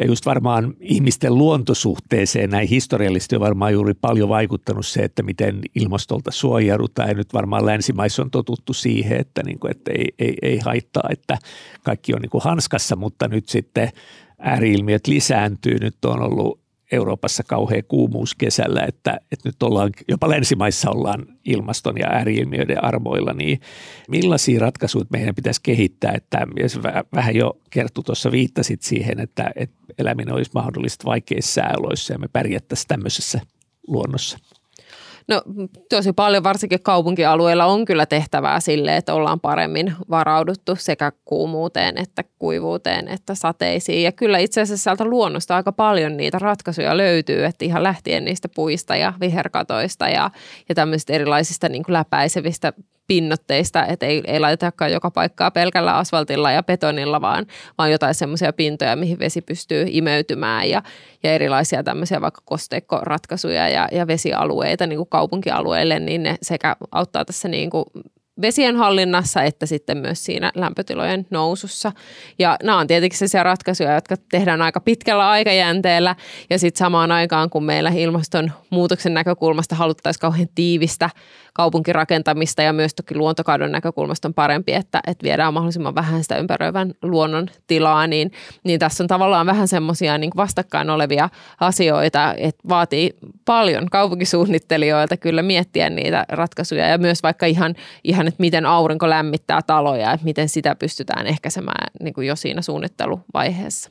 ja 0.00 0.06
just 0.06 0.26
varmaan 0.26 0.74
ihmisten 0.80 1.38
luontosuhteeseen 1.38 2.50
näin 2.50 2.68
historiallisesti 2.68 3.36
on 3.36 3.40
varmaan 3.40 3.72
juuri 3.72 3.94
paljon 3.94 4.28
vaikuttanut 4.28 4.86
se, 4.86 5.00
että 5.00 5.22
miten 5.22 5.60
ilmastolta 5.74 6.30
suojaudutaan. 6.30 7.08
Ja 7.08 7.14
nyt 7.14 7.34
varmaan 7.34 7.66
länsimaissa 7.66 8.22
on 8.22 8.30
totuttu 8.30 8.72
siihen, 8.72 9.20
että, 9.20 9.42
niin 9.42 9.58
kuin, 9.58 9.70
että 9.70 9.92
ei, 9.92 10.08
ei, 10.18 10.34
ei 10.42 10.58
haittaa, 10.58 11.08
että 11.10 11.38
kaikki 11.82 12.14
on 12.14 12.20
niin 12.20 12.30
kuin 12.30 12.44
hanskassa, 12.44 12.96
mutta 12.96 13.28
nyt 13.28 13.48
sitten 13.48 13.88
ääriilmiöt 14.38 15.06
lisääntyy. 15.06 15.78
Nyt 15.80 16.04
on 16.04 16.22
ollut 16.22 16.65
Euroopassa 16.92 17.42
kauhea 17.42 17.82
kuumuus 17.82 18.34
kesällä, 18.34 18.84
että, 18.88 19.18
että 19.32 19.48
nyt 19.48 19.62
ollaan, 19.62 19.90
jopa 20.08 20.30
länsimaissa 20.30 20.90
ollaan 20.90 21.26
ilmaston 21.44 21.98
ja 21.98 22.06
ääriilmiöiden 22.06 22.84
armoilla, 22.84 23.32
niin 23.32 23.60
millaisia 24.08 24.60
ratkaisuja 24.60 25.04
meidän 25.10 25.34
pitäisi 25.34 25.60
kehittää, 25.62 26.12
että 26.12 26.46
vähän 27.14 27.36
jo 27.36 27.60
Kerttu 27.70 28.02
tuossa 28.02 28.32
viittasit 28.32 28.82
siihen, 28.82 29.20
että, 29.20 29.50
että 29.56 29.76
eläminen 29.98 30.34
olisi 30.34 30.50
mahdollista 30.54 31.04
vaikeissa 31.04 31.52
sääoloissa 31.52 32.12
ja 32.12 32.18
me 32.18 32.28
pärjättäisiin 32.28 32.88
tämmöisessä 32.88 33.40
luonnossa. 33.86 34.38
No 35.28 35.42
tosi 35.90 36.12
paljon 36.12 36.44
varsinkin 36.44 36.82
kaupunkialueilla 36.82 37.64
on 37.64 37.84
kyllä 37.84 38.06
tehtävää 38.06 38.60
sille, 38.60 38.96
että 38.96 39.14
ollaan 39.14 39.40
paremmin 39.40 39.94
varauduttu 40.10 40.76
sekä 40.76 41.12
kuumuuteen 41.24 41.98
että 41.98 42.24
kuivuuteen 42.38 43.08
että 43.08 43.34
sateisiin. 43.34 44.02
Ja 44.02 44.12
kyllä 44.12 44.38
itse 44.38 44.60
asiassa 44.60 44.82
sieltä 44.82 45.04
luonnosta 45.04 45.56
aika 45.56 45.72
paljon 45.72 46.16
niitä 46.16 46.38
ratkaisuja 46.38 46.96
löytyy, 46.96 47.44
että 47.44 47.64
ihan 47.64 47.82
lähtien 47.82 48.24
niistä 48.24 48.48
puista 48.48 48.96
ja 48.96 49.12
viherkatoista 49.20 50.08
ja, 50.08 50.30
ja 50.68 50.74
tämmöisistä 50.74 51.12
erilaisista 51.12 51.68
niin 51.68 51.82
kuin 51.82 51.92
läpäisevistä 51.92 52.72
pinnotteista, 53.06 53.86
että 53.86 54.06
ei, 54.06 54.22
ei 54.26 54.40
laitetakaan 54.40 54.92
joka 54.92 55.10
paikkaa 55.10 55.50
pelkällä 55.50 55.96
asfaltilla 55.96 56.52
ja 56.52 56.62
betonilla, 56.62 57.20
vaan, 57.20 57.46
vaan 57.78 57.90
jotain 57.90 58.14
semmoisia 58.14 58.52
pintoja, 58.52 58.96
mihin 58.96 59.18
vesi 59.18 59.42
pystyy 59.42 59.86
imeytymään 59.88 60.70
ja, 60.70 60.82
ja 61.22 61.34
erilaisia 61.34 61.82
tämmöisiä 61.82 62.20
vaikka 62.20 62.42
kosteikkoratkaisuja 62.44 63.68
ja, 63.68 63.88
ja 63.92 64.06
vesialueita 64.06 64.86
niin 64.86 64.96
kuin 64.96 65.08
kaupunkialueille, 65.08 65.98
niin 65.98 66.22
ne 66.22 66.36
sekä 66.42 66.76
auttaa 66.92 67.24
tässä 67.24 67.48
niin 67.48 67.70
kuin 67.70 67.84
vesien 68.42 68.76
hallinnassa 68.76 69.42
että 69.42 69.66
sitten 69.66 69.98
myös 69.98 70.24
siinä 70.24 70.52
lämpötilojen 70.54 71.26
nousussa. 71.30 71.92
Ja 72.38 72.56
nämä 72.62 72.78
on 72.78 72.86
tietenkin 72.86 73.18
sellaisia 73.18 73.42
ratkaisuja, 73.42 73.94
jotka 73.94 74.16
tehdään 74.30 74.62
aika 74.62 74.80
pitkällä 74.80 75.30
aikajänteellä 75.30 76.16
ja 76.50 76.58
sitten 76.58 76.78
samaan 76.78 77.12
aikaan, 77.12 77.50
kun 77.50 77.64
meillä 77.64 77.90
ilmastonmuutoksen 77.90 79.14
näkökulmasta 79.14 79.74
haluttaisiin 79.74 80.20
kauhean 80.20 80.48
tiivistä 80.54 81.10
kaupunkirakentamista 81.56 82.62
ja 82.62 82.72
myös 82.72 82.94
toki 82.94 83.14
luontokadon 83.14 83.72
näkökulmasta 83.72 84.28
on 84.28 84.34
parempi, 84.34 84.72
että, 84.72 85.00
että 85.06 85.24
viedään 85.24 85.54
mahdollisimman 85.54 85.94
vähän 85.94 86.22
sitä 86.22 86.36
ympäröivän 86.36 86.94
luonnon 87.02 87.48
tilaa, 87.66 88.06
niin, 88.06 88.32
niin 88.64 88.80
tässä 88.80 89.04
on 89.04 89.08
tavallaan 89.08 89.46
vähän 89.46 89.68
semmoisia 89.68 90.18
niin 90.18 90.30
vastakkain 90.36 90.90
olevia 90.90 91.28
asioita, 91.60 92.34
että 92.36 92.68
vaatii 92.68 93.16
paljon 93.44 93.86
kaupunkisuunnittelijoilta 93.90 95.16
kyllä 95.16 95.42
miettiä 95.42 95.90
niitä 95.90 96.24
ratkaisuja 96.28 96.88
ja 96.88 96.98
myös 96.98 97.22
vaikka 97.22 97.46
ihan, 97.46 97.74
ihan 98.04 98.28
että 98.28 98.40
miten 98.40 98.66
aurinko 98.66 99.10
lämmittää 99.10 99.60
taloja, 99.66 100.12
että 100.12 100.24
miten 100.24 100.48
sitä 100.48 100.74
pystytään 100.74 101.26
ehkäisemään 101.26 101.86
niin 102.00 102.14
kuin 102.14 102.26
jo 102.26 102.36
siinä 102.36 102.62
suunnitteluvaiheessa. 102.62 103.90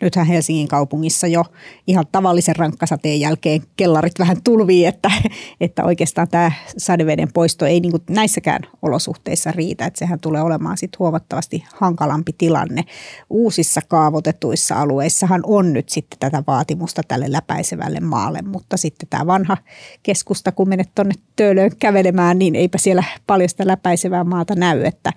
Nythän 0.00 0.26
Helsingin 0.26 0.68
kaupungissa 0.68 1.26
jo 1.26 1.44
ihan 1.86 2.04
tavallisen 2.12 2.56
rankkasateen 2.56 3.20
jälkeen 3.20 3.62
kellarit 3.76 4.18
vähän 4.18 4.42
tulvii, 4.42 4.86
että, 4.86 5.10
että 5.60 5.84
oikeastaan 5.84 6.28
tämä 6.28 6.52
sadeveden 6.78 7.32
poisto 7.32 7.66
ei 7.66 7.80
niin 7.80 7.92
näissäkään 8.10 8.62
olosuhteissa 8.82 9.52
riitä. 9.52 9.86
Että 9.86 9.98
sehän 9.98 10.20
tulee 10.20 10.42
olemaan 10.42 10.78
sitten 10.78 10.98
huomattavasti 10.98 11.64
hankalampi 11.74 12.32
tilanne. 12.38 12.84
Uusissa 13.30 13.80
kaavoitetuissa 13.88 14.80
alueissahan 14.80 15.40
on 15.44 15.72
nyt 15.72 15.88
sitten 15.88 16.18
tätä 16.18 16.42
vaatimusta 16.46 17.02
tälle 17.08 17.32
läpäisevälle 17.32 18.00
maalle, 18.00 18.42
mutta 18.42 18.76
sitten 18.76 19.08
tämä 19.08 19.26
vanha 19.26 19.56
keskusta, 20.02 20.52
kun 20.52 20.68
menet 20.68 20.90
tuonne 20.94 21.14
Töölöön 21.36 21.70
kävelemään, 21.78 22.38
niin 22.38 22.54
eipä 22.54 22.78
siellä 22.78 23.04
paljon 23.26 23.48
sitä 23.48 23.66
läpäisevää 23.66 24.24
maata 24.24 24.54
näy, 24.54 24.84
että 24.84 25.12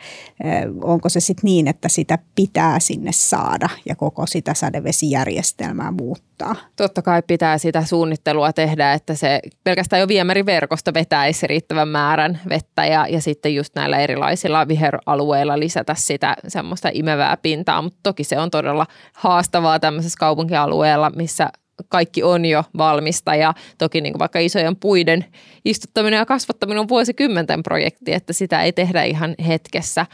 onko 0.84 1.10
se 1.10 1.20
sitten 1.20 1.48
niin, 1.48 1.68
että 1.68 1.90
sitä 1.90 2.18
pitää 2.36 2.80
sinne 2.80 3.12
saada 3.12 3.70
ja 3.86 3.96
koko 3.96 4.26
sitä 4.26 4.54
sadevesijärjestelmää 4.70 5.92
muuttaa. 5.92 6.56
Totta 6.76 7.02
kai 7.02 7.22
pitää 7.28 7.58
sitä 7.58 7.86
suunnittelua 7.86 8.54
tehdä, 8.54 8.94
että 8.94 9.16
se 9.16 9.40
pelkästään 9.64 10.00
jo 10.00 10.08
viemäriverkosto 10.08 10.94
vetäisi 10.94 11.48
riittävän 11.48 11.88
määrän 11.88 12.40
vettä 12.50 12.86
ja, 12.86 13.08
ja 13.08 13.22
sitten 13.22 13.56
just 13.56 13.76
näillä 13.76 14.00
erilaisilla 14.00 14.68
viheralueilla 14.68 15.60
lisätä 15.60 15.96
sitä 15.98 16.36
semmoista 16.48 16.90
imevää 16.94 17.38
pintaa, 17.38 17.82
mutta 17.82 18.00
toki 18.04 18.24
se 18.24 18.40
on 18.40 18.52
todella 18.52 18.86
haastavaa 19.14 19.80
tämmöisessä 19.80 20.18
kaupunkialueella, 20.20 21.10
missä 21.10 21.50
kaikki 21.88 22.24
on 22.24 22.46
jo 22.46 22.64
valmista 22.78 23.36
ja 23.36 23.54
toki 23.78 24.02
niin 24.02 24.14
kuin 24.14 24.20
vaikka 24.20 24.40
isojen 24.40 24.76
puiden 24.76 25.26
istuttaminen 25.66 26.18
ja 26.18 26.26
kasvattaminen 26.26 26.80
on 26.80 26.88
vuosikymmenten 26.88 27.64
projekti, 27.64 28.14
että 28.14 28.34
sitä 28.34 28.64
ei 28.64 28.72
tehdä 28.72 29.04
ihan 29.04 29.36
hetkessä. 29.48 30.06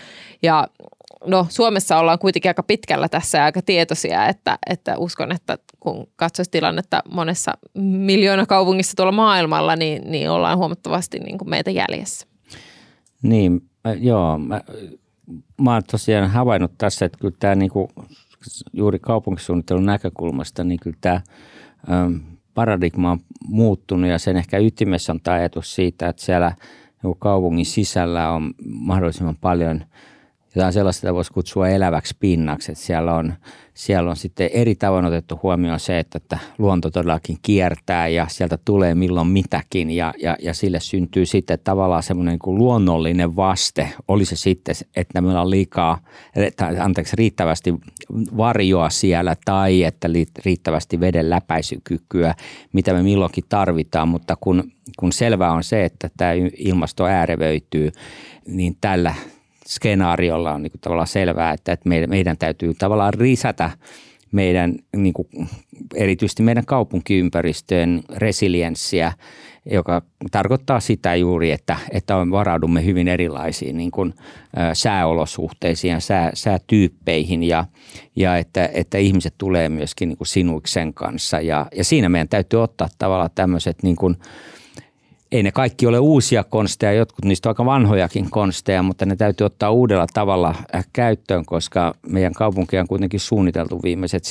Ja 0.44 0.68
no 1.28 1.48
Suomessa 1.50 2.00
ollaan 2.00 2.20
kuitenkin 2.20 2.50
aika 2.50 2.64
pitkällä 2.64 3.10
tässä 3.10 3.38
ja 3.38 3.46
aika 3.46 3.62
tietoisia, 3.62 4.28
että, 4.28 4.58
että 4.70 4.98
uskon, 4.98 5.32
että 5.32 5.58
kun 5.80 6.08
katsoisi 6.16 6.52
tilannetta 6.52 7.04
monessa 7.12 7.52
miljoona 7.76 8.46
kaupungissa 8.46 8.96
tuolla 8.96 9.12
maailmalla, 9.12 9.76
niin, 9.76 10.12
niin 10.12 10.30
ollaan 10.30 10.58
huomattavasti 10.58 11.20
niin 11.20 11.38
kuin 11.38 11.50
meitä 11.50 11.72
jäljessä. 11.72 12.28
Niin, 13.24 13.62
joo. 14.00 14.38
Mä, 14.38 14.62
mä 15.62 15.74
oon 15.74 15.84
tosiaan 15.92 16.30
havainnut 16.30 16.72
tässä, 16.78 17.06
että 17.06 17.18
kyllä 17.22 17.36
tämä 17.40 17.56
niin 17.56 17.72
kuin, 17.72 17.88
juuri 18.74 19.00
kaupunkisuunnittelun 19.00 19.86
näkökulmasta, 19.86 20.64
niin 20.64 20.80
kyllä 20.80 20.98
tämä 21.02 21.22
paradigma 22.54 23.12
on 23.12 23.20
muuttunut 23.48 24.10
ja 24.10 24.20
sen 24.20 24.38
ehkä 24.38 24.58
ytimessä 24.58 25.14
on 25.14 25.20
tämä 25.22 25.38
ajatus 25.38 25.76
siitä, 25.76 26.08
että 26.08 26.24
siellä 26.24 26.56
niin 27.04 27.16
kaupungin 27.20 27.66
sisällä 27.66 28.30
on 28.30 28.54
mahdollisimman 28.66 29.38
paljon– 29.42 29.84
jotain 30.56 30.74
sellaista, 30.74 31.14
voisi 31.14 31.34
kutsua 31.34 31.70
eläväksi 31.70 32.16
pinnaksi. 32.20 32.72
Että 32.72 32.84
siellä, 32.84 33.16
on, 33.16 33.34
siellä 33.74 34.10
on 34.10 34.16
sitten 34.16 34.50
eri 34.54 34.76
tavoin 34.76 35.06
otettu 35.06 35.40
huomioon 35.44 35.80
se, 35.80 36.00
että, 36.00 36.18
että 36.18 36.40
luonto 36.58 36.92
todellakin 36.92 37.38
kiertää 37.42 38.08
ja 38.08 38.28
sieltä 38.30 38.58
tulee 38.66 38.96
milloin 38.96 39.28
mitäkin 39.28 39.92
ja, 39.92 40.14
ja, 40.22 40.36
ja 40.42 40.54
sille 40.54 40.80
syntyy 40.80 41.26
sitten 41.26 41.60
tavallaan 41.64 42.04
semmoinen 42.04 42.32
niin 42.32 42.40
kuin 42.40 42.58
luonnollinen 42.58 43.36
vaste. 43.36 43.90
Oli 44.08 44.26
se 44.26 44.36
sitten, 44.36 44.76
että 44.96 45.22
meillä 45.22 45.42
on 45.42 45.50
liikaa, 45.50 46.00
anteeksi, 46.80 47.16
riittävästi 47.16 47.74
varjoa 48.38 48.90
siellä 48.90 49.36
tai 49.46 49.84
että 49.84 50.10
riittävästi 50.46 51.00
veden 51.00 51.30
läpäisykykyä, 51.30 52.36
mitä 52.74 52.94
me 52.94 53.04
milloinkin 53.04 53.44
tarvitaan, 53.50 54.08
mutta 54.08 54.38
kun, 54.40 54.72
kun 55.00 55.12
selvää 55.12 55.52
on 55.52 55.64
se, 55.64 55.86
että 55.86 56.10
tämä 56.18 56.32
ilmasto 56.58 57.06
äärevöityy, 57.06 57.92
niin 58.48 58.78
tällä 58.82 59.16
skenaariolla 59.68 60.54
on 60.54 60.64
niin 60.64 60.72
tavallaan 60.82 61.08
selvää, 61.08 61.54
että, 61.54 61.72
että 61.72 61.90
meidän, 61.90 62.10
meidän 62.10 62.38
täytyy 62.38 62.74
tavallaan 62.74 63.14
lisätä 63.18 63.70
meidän, 64.32 64.76
niin 64.96 65.14
kuin, 65.14 65.28
erityisesti 65.96 66.44
meidän 66.44 66.66
kaupunkiympäristöjen 66.66 68.04
resilienssiä, 68.16 69.14
joka 69.72 70.02
tarkoittaa 70.32 70.80
sitä 70.80 71.16
juuri, 71.16 71.52
että, 71.52 71.78
että 71.92 72.16
varaudumme 72.32 72.86
hyvin 72.86 73.08
erilaisiin 73.08 73.78
niin 73.78 73.92
kuin, 73.92 74.14
ä, 74.58 74.74
sääolosuhteisiin 74.74 75.92
ja 75.92 76.00
sää, 76.00 76.32
säätyyppeihin 76.34 77.44
ja, 77.44 77.66
ja 78.16 78.38
että, 78.38 78.70
että 78.74 78.98
ihmiset 78.98 79.34
tulee 79.38 79.70
myöskin 79.70 80.10
niin 80.10 80.18
kuin 80.18 80.28
kanssa. 80.94 81.42
Ja, 81.42 81.66
ja 81.76 81.84
siinä 81.84 82.10
meidän 82.10 82.30
täytyy 82.30 82.64
ottaa 82.64 82.88
tavallaan 82.98 83.30
tämmöiset 83.36 83.84
niin 83.84 83.96
kuin, 83.96 84.18
ei 85.32 85.44
ne 85.44 85.52
kaikki 85.52 85.88
ole 85.88 86.00
uusia 86.00 86.44
konsteja, 86.44 86.94
jotkut 86.94 87.26
niistä 87.26 87.50
on 87.50 87.52
aika 87.52 87.66
vanhojakin 87.66 88.30
konsteja, 88.30 88.84
mutta 88.84 89.06
ne 89.06 89.16
täytyy 89.16 89.46
ottaa 89.46 89.72
uudella 89.72 90.08
tavalla 90.14 90.56
äh, 90.76 90.88
käyttöön, 90.94 91.46
koska 91.46 91.96
meidän 92.08 92.34
kaupunki 92.34 92.78
on 92.78 92.88
kuitenkin 92.88 93.20
suunniteltu 93.20 93.80
viimeiset 93.84 94.24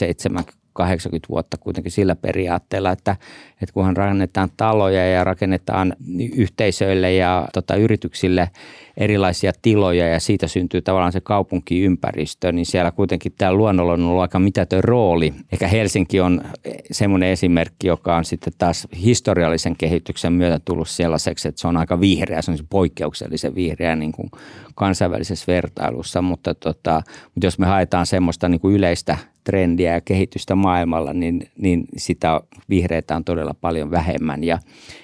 70-80 0.80 0.84
vuotta 1.28 1.56
kuitenkin 1.56 1.92
sillä 1.92 2.16
periaatteella, 2.16 2.90
että, 2.90 3.16
että 3.62 3.72
kunhan 3.72 3.96
rakennetaan 3.96 4.48
taloja 4.56 5.10
ja 5.10 5.24
rakennetaan 5.24 5.96
yhteisöille 6.37 7.12
ja 7.12 7.48
tota, 7.52 7.76
yrityksille– 7.76 8.50
erilaisia 8.96 9.52
tiloja 9.62 10.08
ja 10.08 10.20
siitä 10.20 10.46
syntyy 10.48 10.82
tavallaan 10.82 11.12
se 11.12 11.20
kaupunkiympäristö, 11.20 12.52
niin 12.52 12.66
siellä 12.66 12.90
kuitenkin 12.90 13.32
tämä 13.32 13.52
luonnolla 13.52 13.92
on 13.92 14.04
ollut 14.04 14.22
aika 14.22 14.38
mitätön 14.38 14.84
rooli. 14.84 15.34
Ehkä 15.52 15.68
Helsinki 15.68 16.20
on 16.20 16.42
semmoinen 16.90 17.28
esimerkki, 17.28 17.87
joka 17.87 18.16
on 18.16 18.24
sitten 18.24 18.52
taas 18.58 18.88
historiallisen 19.04 19.76
kehityksen 19.76 20.32
myötä 20.32 20.60
tullut 20.64 20.88
sellaiseksi, 20.88 21.48
että 21.48 21.60
se 21.60 21.68
on 21.68 21.76
aika 21.76 22.00
vihreä, 22.00 22.42
se 22.42 22.50
on 22.50 22.58
poikkeuksellisen 22.70 23.54
vihreä 23.54 23.96
niin 23.96 24.12
kuin 24.12 24.30
kansainvälisessä 24.74 25.44
vertailussa, 25.52 26.22
mutta, 26.22 26.54
tota, 26.54 27.02
mutta 27.34 27.46
jos 27.46 27.58
me 27.58 27.66
haetaan 27.66 28.06
semmoista 28.06 28.48
niin 28.48 28.60
kuin 28.60 28.74
yleistä 28.74 29.18
trendiä 29.44 29.94
ja 29.94 30.00
kehitystä 30.00 30.54
maailmalla, 30.54 31.12
niin, 31.12 31.48
niin 31.59 31.85
sitä 31.96 32.40
vihreitä 32.68 33.16
on 33.16 33.24
todella 33.24 33.54
paljon 33.61 33.90
vähemmän 33.90 34.44
ja 34.44 34.59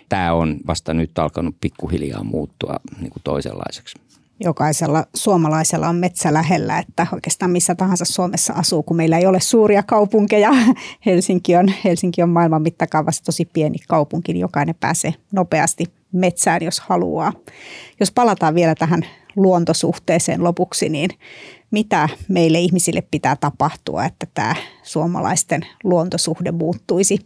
tämä 0.09 0.33
on 0.33 0.57
vasta 0.67 0.95
nyt 0.95 1.19
alkanut 1.19 1.57
pikkuhiljaa 1.61 2.25
muuttua 2.25 2.77
niin 3.01 3.11
kuin 3.11 3.23
toisenlaiseksi. 3.25 3.99
Jokaisella 4.45 5.05
suomalaisella 5.15 5.89
on 5.89 5.97
metsä 5.97 6.33
lähellä, 6.33 6.79
että 6.79 7.07
oikeastaan 7.13 7.51
missä 7.51 7.75
tahansa 7.75 8.05
Suomessa 8.05 8.53
asuu, 8.53 8.83
kun 8.83 8.97
meillä 8.97 9.19
ei 9.19 9.27
ole 9.27 9.41
suuria 9.41 9.83
kaupunkeja. 9.83 10.51
Helsinki 11.07 11.57
on, 11.57 11.73
Helsinki 11.85 12.23
on 12.23 12.29
maailman 12.29 12.63
mittakaavassa 12.63 13.25
tosi 13.25 13.45
pieni 13.45 13.79
kaupunki, 13.89 14.33
niin 14.33 14.41
jokainen 14.41 14.75
pääsee 14.81 15.15
nopeasti 15.33 15.85
metsään, 16.13 16.63
jos 16.63 16.81
haluaa. 16.81 17.33
Jos 18.01 18.11
palataan 18.11 18.55
vielä 18.55 18.75
tähän 18.75 19.07
luontosuhteeseen 19.37 20.45
lopuksi, 20.45 20.89
niin 20.89 21.11
mitä 21.71 22.09
meille 22.29 22.59
ihmisille 22.59 23.03
pitää 23.11 23.37
tapahtua, 23.37 24.05
että 24.05 24.27
tämä 24.35 24.55
suomalaisten 24.83 25.67
luontosuhde 25.85 26.53
muuttuisi 26.53 27.19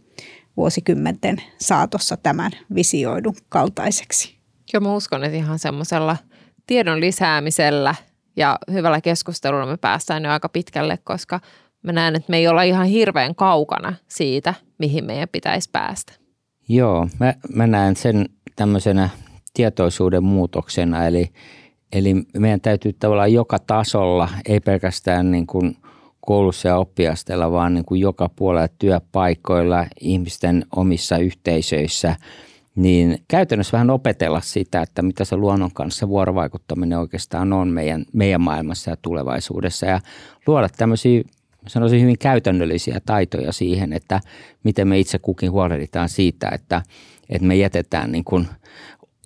vuosikymmenten 0.57 1.41
saatossa 1.57 2.17
tämän 2.17 2.51
visioidun 2.75 3.35
kaltaiseksi? 3.49 4.35
Joo, 4.73 4.81
mä 4.81 4.95
uskon, 4.95 5.23
että 5.23 5.37
ihan 5.37 5.59
semmoisella 5.59 6.17
tiedon 6.67 6.99
lisäämisellä 6.99 7.95
ja 8.35 8.59
hyvällä 8.71 9.01
keskustelulla 9.01 9.65
me 9.65 9.77
päästään 9.77 10.23
jo 10.23 10.31
aika 10.31 10.49
pitkälle, 10.49 10.97
koska 11.03 11.39
mä 11.83 11.91
näen, 11.91 12.15
että 12.15 12.31
me 12.31 12.37
ei 12.37 12.47
olla 12.47 12.63
ihan 12.63 12.85
hirveän 12.85 13.35
kaukana 13.35 13.93
siitä, 14.07 14.53
mihin 14.77 15.05
meidän 15.05 15.29
pitäisi 15.31 15.69
päästä. 15.71 16.13
Joo, 16.69 17.07
mä, 17.19 17.33
mä 17.53 17.67
näen 17.67 17.95
sen 17.95 18.29
tämmöisenä 18.55 19.09
tietoisuuden 19.53 20.23
muutoksena, 20.23 21.07
eli, 21.07 21.31
eli 21.95 22.15
meidän 22.37 22.61
täytyy 22.61 22.93
tavallaan 22.93 23.33
joka 23.33 23.59
tasolla, 23.59 24.29
ei 24.45 24.59
pelkästään 24.59 25.31
niin 25.31 25.47
kuin 25.47 25.77
koulussa 26.21 26.67
ja 26.67 26.77
oppiasteella, 26.77 27.51
vaan 27.51 27.73
niin 27.73 27.85
kuin 27.85 28.01
joka 28.01 28.29
puolella 28.35 28.67
työpaikoilla, 28.79 29.85
ihmisten 30.01 30.65
omissa 30.75 31.17
yhteisöissä 31.17 32.15
niin 32.75 33.17
käytännössä 33.27 33.71
vähän 33.71 33.89
opetella 33.89 34.41
sitä, 34.41 34.81
että 34.81 35.01
mitä 35.01 35.25
se 35.25 35.35
luonnon 35.35 35.71
kanssa 35.73 36.09
vuorovaikuttaminen 36.09 36.99
oikeastaan 36.99 37.53
on 37.53 37.67
meidän, 37.67 38.05
meidän 38.13 38.41
maailmassa 38.41 38.91
ja 38.91 38.97
tulevaisuudessa. 39.01 39.85
Ja 39.85 39.99
luoda 40.47 40.69
tämmöisiä 40.69 41.23
sanoisin 41.67 42.01
hyvin 42.01 42.17
käytännöllisiä 42.19 43.01
taitoja 43.05 43.51
siihen, 43.51 43.93
että 43.93 44.21
miten 44.63 44.87
me 44.87 44.99
itse 44.99 45.19
kukin 45.19 45.51
huolehditaan 45.51 46.09
siitä, 46.09 46.49
että, 46.49 46.81
että 47.29 47.47
me 47.47 47.55
jätetään 47.55 48.11
niin 48.11 48.23
kuin 48.23 48.47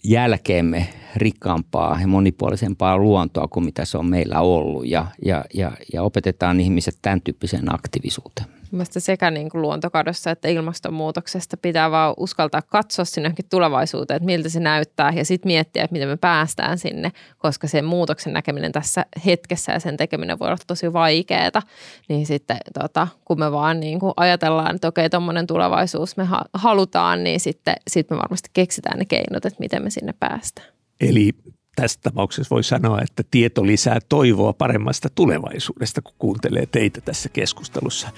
jälkeemme 0.04 0.88
rikkaampaa 1.16 2.02
ja 2.02 2.08
monipuolisempaa 2.08 2.98
luontoa 2.98 3.48
kuin 3.48 3.66
mitä 3.66 3.86
se 3.86 3.98
on 3.98 4.06
meillä 4.06 4.40
ollut 4.40 4.88
ja, 4.88 5.06
ja, 5.26 5.46
ja, 5.54 5.72
ja 5.94 6.04
opetetaan 6.04 6.60
ihmiset 6.60 6.98
tämän 7.02 7.22
tyyppiseen 7.22 7.76
aktiivisuuteen. 7.76 8.59
Mielestäni 8.72 9.02
sekä 9.02 9.32
niin 9.32 9.50
kuin 9.50 9.62
luontokadossa 9.62 10.32
että 10.32 10.48
ilmastonmuutoksesta 10.48 11.58
pitää 11.58 11.92
vaan 11.92 12.14
uskaltaa 12.18 12.62
katsoa 12.62 13.06
sinne 13.06 13.34
tulevaisuuteen, 13.50 14.16
että 14.16 14.26
miltä 14.26 14.50
se 14.50 14.60
näyttää 14.60 15.14
ja 15.16 15.26
sitten 15.26 15.50
miettiä, 15.50 15.84
että 15.84 15.94
miten 15.94 16.08
me 16.08 16.18
päästään 16.18 16.78
sinne, 16.78 17.12
koska 17.38 17.68
sen 17.68 17.86
muutoksen 17.86 18.34
näkeminen 18.34 18.72
tässä 18.72 19.06
hetkessä 19.26 19.72
ja 19.72 19.80
sen 19.80 19.98
tekeminen 19.98 20.40
voi 20.40 20.48
olla 20.48 20.58
tosi 20.68 20.94
vaikeaa. 20.94 21.62
Niin 22.10 22.26
sitten 22.26 22.58
tota, 22.82 23.08
kun 23.26 23.40
me 23.40 23.52
vaan 23.52 23.80
niin 23.80 24.00
kuin 24.00 24.14
ajatellaan, 24.18 24.76
että 24.76 24.88
okei, 24.88 25.10
tuommoinen 25.10 25.48
tulevaisuus 25.48 26.18
me 26.18 26.28
halutaan, 26.54 27.24
niin 27.24 27.40
sitten 27.40 27.76
sit 27.88 28.10
me 28.10 28.18
varmasti 28.18 28.50
keksitään 28.54 29.00
ne 29.00 29.06
keinot, 29.06 29.46
että 29.46 29.60
miten 29.60 29.84
me 29.84 29.90
sinne 29.90 30.14
päästään. 30.20 30.68
Eli 31.02 31.32
tässä 31.76 32.00
tapauksessa 32.04 32.56
voi 32.56 32.64
sanoa, 32.64 33.02
että 33.02 33.24
tieto 33.32 33.66
lisää 33.66 34.00
toivoa 34.10 34.54
paremmasta 34.54 35.10
tulevaisuudesta, 35.16 36.02
kun 36.02 36.14
kuuntelee 36.20 36.66
teitä 36.66 37.02
tässä 37.02 37.30
keskustelussa. 37.30 38.10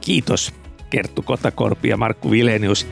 Kiitos 0.00 0.54
Kerttu 0.90 1.22
Kotakorpi 1.22 1.88
ja 1.88 1.96
Markku 1.96 2.30
Vilenius. 2.30 2.86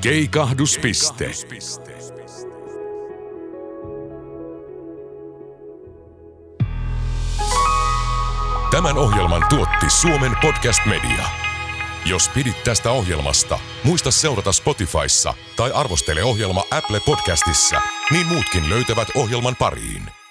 Keikahduspiste. 0.00 1.30
Tämän 8.70 8.98
ohjelman 8.98 9.44
tuotti 9.48 9.90
Suomen 9.90 10.32
Podcast 10.42 10.86
Media. 10.86 11.24
Jos 12.06 12.28
pidit 12.28 12.64
tästä 12.64 12.90
ohjelmasta, 12.90 13.58
muista 13.84 14.10
seurata 14.10 14.52
Spotifyssa 14.52 15.34
tai 15.56 15.70
arvostele 15.74 16.24
ohjelma 16.24 16.64
Apple 16.70 17.00
Podcastissa, 17.06 17.80
niin 18.10 18.26
muutkin 18.26 18.70
löytävät 18.70 19.08
ohjelman 19.14 19.56
pariin. 19.56 20.21